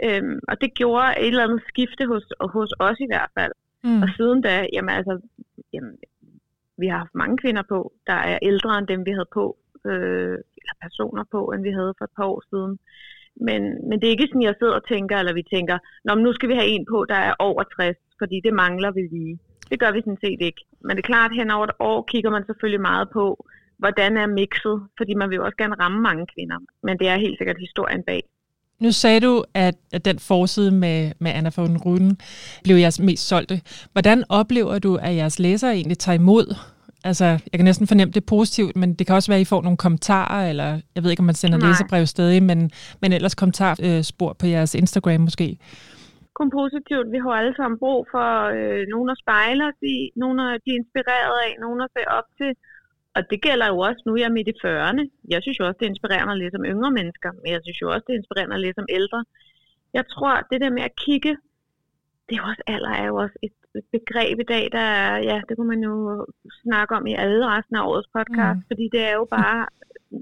øhm, 0.05 0.39
og 0.47 0.61
det 0.61 0.73
gjorde 0.73 1.19
et 1.19 1.27
eller 1.27 1.43
andet 1.43 1.61
skifte 1.67 2.03
hos, 2.11 2.25
hos 2.55 2.71
os 2.79 2.99
i 2.99 3.09
hvert 3.11 3.31
fald. 3.37 3.53
Mm. 3.83 4.01
Og 4.03 4.09
siden 4.17 4.41
da, 4.41 4.67
jamen 4.73 4.95
altså, 4.97 5.13
jamen, 5.73 5.97
vi 6.77 6.87
har 6.87 6.97
haft 6.97 7.15
mange 7.15 7.37
kvinder 7.37 7.63
på, 7.73 7.93
der 8.07 8.19
er 8.31 8.39
ældre 8.41 8.77
end 8.77 8.87
dem, 8.87 9.05
vi 9.05 9.11
havde 9.11 9.31
på, 9.33 9.57
øh, 9.85 10.37
eller 10.61 10.75
personer 10.81 11.23
på, 11.31 11.41
end 11.51 11.61
vi 11.63 11.71
havde 11.71 11.93
for 11.97 12.05
et 12.05 12.15
par 12.17 12.27
år 12.33 12.41
siden. 12.51 12.79
Men, 13.47 13.61
men 13.89 13.95
det 13.99 14.07
er 14.07 14.15
ikke 14.15 14.27
sådan, 14.27 14.49
jeg 14.49 14.55
sidder 14.59 14.75
og 14.79 14.87
tænker, 14.87 15.17
eller 15.17 15.33
vi 15.33 15.43
tænker, 15.53 15.77
Nå, 16.05 16.15
men 16.15 16.23
nu 16.23 16.33
skal 16.33 16.49
vi 16.49 16.53
have 16.53 16.71
en 16.75 16.85
på, 16.91 17.05
der 17.09 17.15
er 17.15 17.33
over 17.39 17.63
60, 17.63 17.97
fordi 18.21 18.41
det 18.45 18.53
mangler 18.53 18.91
vi 18.91 19.01
lige. 19.01 19.39
Det 19.69 19.79
gør 19.79 19.91
vi 19.91 20.01
sådan 20.01 20.23
set 20.25 20.41
ikke. 20.41 20.61
Men 20.85 20.91
det 20.95 21.03
er 21.03 21.11
klart, 21.13 21.31
at 21.31 21.37
hen 21.37 21.51
over 21.51 21.65
et 21.67 21.75
år 21.79 22.01
kigger 22.11 22.31
man 22.31 22.45
selvfølgelig 22.45 22.81
meget 22.81 23.07
på, 23.09 23.25
hvordan 23.79 24.17
er 24.17 24.27
mixet, 24.27 24.75
fordi 24.97 25.13
man 25.13 25.29
vil 25.29 25.35
jo 25.35 25.45
også 25.45 25.57
gerne 25.57 25.75
ramme 25.79 25.99
mange 26.01 26.25
kvinder. 26.33 26.57
Men 26.83 26.99
det 26.99 27.07
er 27.07 27.15
helt 27.15 27.37
sikkert 27.37 27.57
historien 27.59 28.03
bag. 28.03 28.21
Nu 28.79 28.91
sagde 28.91 29.19
du, 29.19 29.43
at, 29.53 29.75
den 30.05 30.19
forside 30.19 30.71
med, 30.71 31.11
med 31.19 31.31
Anna 31.31 31.51
von 31.57 31.77
Ruden 31.77 32.17
blev 32.63 32.75
jeres 32.75 32.99
mest 32.99 33.27
solgte. 33.27 33.61
Hvordan 33.91 34.23
oplever 34.29 34.79
du, 34.79 34.95
at 34.95 35.15
jeres 35.15 35.39
læsere 35.39 35.73
egentlig 35.73 35.97
tager 35.97 36.15
imod? 36.15 36.55
Altså, 37.03 37.25
jeg 37.25 37.55
kan 37.55 37.65
næsten 37.65 37.87
fornemme 37.87 38.11
det 38.11 38.25
positivt, 38.25 38.75
men 38.75 38.93
det 38.93 39.07
kan 39.07 39.15
også 39.15 39.31
være, 39.31 39.39
at 39.39 39.41
I 39.41 39.45
får 39.45 39.61
nogle 39.61 39.77
kommentarer, 39.77 40.49
eller 40.49 40.79
jeg 40.95 41.03
ved 41.03 41.11
ikke, 41.11 41.21
om 41.21 41.25
man 41.25 41.35
sender 41.35 41.57
Nej. 41.57 41.67
læserbrev 41.67 42.05
stadig, 42.05 42.43
men, 42.43 42.71
men 43.01 43.13
ellers 43.13 43.35
kommentarspor 43.35 44.33
på 44.33 44.45
jeres 44.45 44.75
Instagram 44.75 45.21
måske 45.21 45.57
kun 46.39 46.57
positivt. 46.61 47.07
Vi 47.15 47.19
har 47.23 47.33
alle 47.41 47.55
sammen 47.59 47.77
brug 47.83 47.99
for 48.13 48.29
øh, 48.57 48.83
nogen 48.93 49.09
at 49.13 49.21
spejle 49.23 49.63
os 49.69 49.79
i, 49.95 49.97
nogen 50.23 50.39
at 50.47 50.53
blive 50.63 50.77
inspireret 50.81 51.35
af, 51.45 51.51
nogen 51.65 51.79
at 51.85 51.89
se 51.95 52.01
op 52.17 52.27
til. 52.39 52.51
Og 53.15 53.21
det 53.29 53.41
gælder 53.41 53.67
jo 53.67 53.77
også, 53.79 54.01
nu 54.05 54.17
jeg 54.17 54.25
er 54.25 54.37
midt 54.37 54.47
i 54.47 54.59
40'erne. 54.65 55.03
Jeg 55.33 55.39
synes 55.41 55.59
jo 55.59 55.65
også, 55.67 55.77
det 55.79 55.85
er 55.85 55.89
inspirerende 55.89 56.33
at 56.33 56.39
læse 56.39 56.55
om 56.59 56.65
yngre 56.65 56.91
mennesker, 56.91 57.31
men 57.31 57.51
jeg 57.53 57.61
synes 57.63 57.81
jo 57.81 57.87
også, 57.93 58.03
det 58.07 58.13
er 58.13 58.17
inspirerende 58.17 58.55
at 58.55 58.61
læse 58.61 58.79
om 58.83 58.89
ældre. 58.89 59.25
Jeg 59.93 60.05
tror, 60.13 60.33
det 60.51 60.61
der 60.61 60.69
med 60.69 60.83
at 60.83 60.95
kigge, 61.05 61.37
det 62.25 62.33
er 62.35 62.41
jo 62.41 62.47
også 62.51 62.63
alder 62.67 62.89
er 62.89 63.07
jo 63.07 63.15
også 63.15 63.37
et, 63.41 63.57
et 63.75 63.85
begreb 63.91 64.39
i 64.39 64.49
dag, 64.53 64.69
der 64.71 64.85
er, 65.01 65.17
ja, 65.17 65.41
det 65.47 65.57
kunne 65.57 65.71
man 65.75 65.83
jo 65.83 66.25
snakke 66.63 66.95
om 66.95 67.07
i 67.07 67.13
alle 67.13 67.47
resten 67.47 67.75
af 67.75 67.87
årets 67.89 68.09
podcast, 68.17 68.57
mm. 68.57 68.67
fordi 68.67 68.89
det 68.91 69.01
er 69.09 69.13
jo 69.13 69.25
bare 69.25 69.65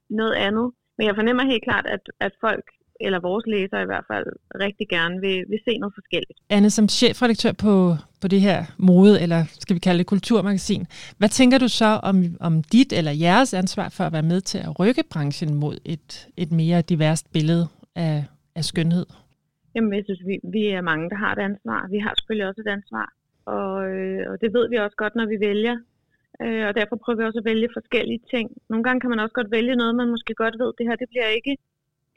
noget 0.10 0.34
andet. 0.34 0.72
Men 0.98 1.08
jeg 1.08 1.16
fornemmer 1.16 1.44
helt 1.44 1.64
klart, 1.64 1.86
at, 1.86 2.04
at 2.20 2.34
folk 2.42 2.66
eller 3.02 3.20
vores 3.20 3.46
læsere 3.48 3.82
i 3.82 3.86
hvert 3.86 4.06
fald, 4.12 4.26
rigtig 4.66 4.88
gerne 4.90 5.22
vil, 5.22 5.38
vil 5.50 5.60
se 5.68 5.78
noget 5.78 5.94
forskelligt. 6.00 6.40
Anne, 6.50 6.70
som 6.70 6.90
chefredaktør 6.90 7.52
på, 7.52 7.96
på 8.22 8.28
det 8.28 8.42
her 8.42 8.60
mode, 8.78 9.22
eller 9.22 9.44
skal 9.60 9.74
vi 9.74 9.80
kalde 9.80 10.00
det 10.00 10.08
kulturmagasin, 10.08 10.86
hvad 11.18 11.30
tænker 11.30 11.58
du 11.58 11.68
så 11.68 12.00
om, 12.04 12.24
om 12.40 12.64
dit 12.64 12.94
eller 12.94 13.12
jeres 13.12 13.54
ansvar 13.54 13.90
for 13.90 14.04
at 14.04 14.14
være 14.14 14.30
med 14.34 14.42
til 14.42 14.58
at 14.58 14.80
rykke 14.80 15.04
branchen 15.12 15.54
mod 15.56 15.78
et, 15.86 16.28
et 16.38 16.52
mere 16.52 16.82
diverst 16.82 17.34
billede 17.34 17.68
af, 17.96 18.26
af 18.56 18.64
skønhed? 18.66 19.06
Jamen, 19.76 19.94
jeg 19.94 20.04
synes, 20.06 20.22
vi, 20.30 20.36
vi 20.56 20.64
er 20.68 20.82
mange, 20.82 21.10
der 21.10 21.16
har 21.16 21.32
et 21.32 21.42
ansvar. 21.50 21.88
Vi 21.92 22.00
har 22.00 22.14
selvfølgelig 22.18 22.48
også 22.50 22.62
et 22.66 22.72
ansvar, 22.78 23.08
og, 23.46 23.74
øh, 23.96 24.32
og 24.32 24.36
det 24.42 24.50
ved 24.54 24.70
vi 24.70 24.76
også 24.76 24.98
godt, 25.04 25.16
når 25.16 25.26
vi 25.34 25.38
vælger. 25.48 25.78
Øh, 26.44 26.64
og 26.70 26.74
derfor 26.80 26.96
prøver 27.04 27.20
vi 27.20 27.28
også 27.28 27.40
at 27.40 27.50
vælge 27.52 27.76
forskellige 27.78 28.22
ting. 28.34 28.46
Nogle 28.70 28.84
gange 28.84 29.00
kan 29.02 29.10
man 29.10 29.20
også 29.24 29.36
godt 29.40 29.52
vælge 29.58 29.76
noget, 29.76 29.96
man 29.96 30.14
måske 30.16 30.34
godt 30.44 30.56
ved, 30.62 30.70
det 30.78 30.88
her 30.88 30.96
det 31.02 31.10
bliver 31.12 31.30
ikke 31.40 31.54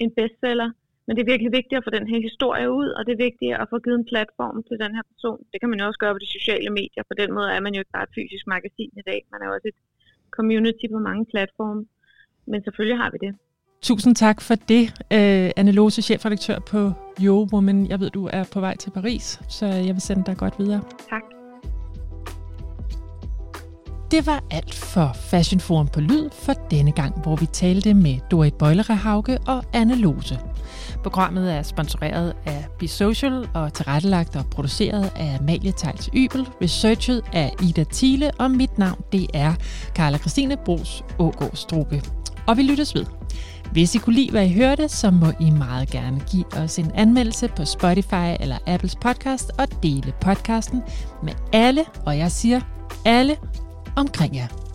en 0.05 0.13
bestseller. 0.19 0.71
Men 1.07 1.13
det 1.17 1.23
er 1.23 1.33
virkelig 1.33 1.53
vigtigt 1.59 1.79
at 1.79 1.87
få 1.87 1.93
den 1.99 2.07
her 2.13 2.21
historie 2.29 2.69
ud, 2.81 2.89
og 2.97 3.01
det 3.07 3.13
er 3.13 3.25
vigtigt 3.27 3.53
at 3.63 3.67
få 3.73 3.77
givet 3.85 3.99
en 3.99 4.11
platform 4.13 4.57
til 4.69 4.77
den 4.85 4.93
her 4.97 5.05
person. 5.13 5.39
Det 5.53 5.59
kan 5.61 5.69
man 5.71 5.79
jo 5.81 5.85
også 5.87 6.01
gøre 6.03 6.15
på 6.15 6.23
de 6.25 6.31
sociale 6.39 6.71
medier. 6.81 7.03
På 7.11 7.15
den 7.21 7.31
måde 7.37 7.49
er 7.57 7.61
man 7.67 7.75
jo 7.75 7.81
ikke 7.83 7.95
bare 7.97 8.07
et 8.09 8.15
fysisk 8.19 8.45
magasin 8.55 8.91
i 9.01 9.05
dag. 9.11 9.21
Man 9.33 9.41
er 9.43 9.49
også 9.55 9.69
et 9.73 9.79
community 10.37 10.87
på 10.95 10.99
mange 11.09 11.25
platforme. 11.33 11.83
Men 12.51 12.59
selvfølgelig 12.65 12.99
har 13.03 13.11
vi 13.15 13.19
det. 13.27 13.33
Tusind 13.83 14.15
tak 14.17 14.41
for 14.41 14.55
det, 14.55 14.85
uh, 15.17 15.61
Anne 15.61 15.73
Lose, 15.73 16.03
chefredaktør 16.03 16.59
på 16.59 16.93
Yo 17.25 17.49
Woman. 17.53 17.87
Jeg 17.87 18.01
ved, 18.01 18.11
du 18.11 18.29
er 18.33 18.45
på 18.55 18.61
vej 18.61 18.77
til 18.77 18.91
Paris, 18.91 19.41
så 19.49 19.67
jeg 19.67 19.95
vil 19.97 20.01
sende 20.01 20.25
dig 20.27 20.37
godt 20.37 20.55
videre. 20.59 20.83
Tak. 21.11 21.40
Det 24.11 24.27
var 24.27 24.45
alt 24.51 24.75
for 24.75 25.13
Fashion 25.15 25.61
Forum 25.61 25.89
på 25.89 26.01
Lyd 26.01 26.31
for 26.33 26.53
denne 26.53 26.93
gang, 26.93 27.21
hvor 27.23 27.37
vi 27.37 27.47
talte 27.47 27.95
med 27.95 28.19
Dorit 28.31 28.55
Bøjlerehauke 28.55 29.39
og 29.47 29.65
Anne 29.73 29.95
Lose. 29.95 30.39
Programmet 31.03 31.53
er 31.53 31.63
sponsoreret 31.63 32.35
af 32.47 32.67
Be 32.79 32.89
Social 32.89 33.49
og 33.55 33.75
tilrettelagt 33.75 34.37
og 34.37 34.47
produceret 34.51 35.13
af 35.17 35.39
Amalie 35.41 35.73
Tejls 35.73 36.11
Ybel, 36.15 36.49
researchet 36.63 37.23
af 37.33 37.55
Ida 37.63 37.85
Thiele, 37.93 38.31
og 38.39 38.51
mit 38.51 38.79
navn 38.79 39.01
det 39.13 39.27
er 39.35 39.55
Karla 39.95 40.19
Christine 40.19 40.57
Bros 40.65 41.05
Ågaard 41.19 41.55
Strupe. 41.55 42.03
Og 42.47 42.57
vi 42.57 42.63
lyttes 42.63 42.95
ved. 42.95 43.07
Hvis 43.73 43.95
I 43.95 43.99
kunne 43.99 44.17
lide, 44.17 44.31
hvad 44.31 44.47
I 44.47 44.53
hørte, 44.53 44.89
så 44.89 45.11
må 45.11 45.27
I 45.41 45.51
meget 45.51 45.91
gerne 45.91 46.21
give 46.31 46.57
os 46.57 46.79
en 46.79 46.91
anmeldelse 46.95 47.49
på 47.49 47.65
Spotify 47.65 48.37
eller 48.41 48.59
Apples 48.67 48.97
podcast 48.97 49.51
og 49.59 49.83
dele 49.83 50.13
podcasten 50.21 50.83
med 51.23 51.33
alle, 51.53 51.85
og 52.07 52.19
jeg 52.19 52.33
siger 52.33 52.61
alle, 53.05 53.37
omkring 53.97 54.35
jer. 54.35 54.70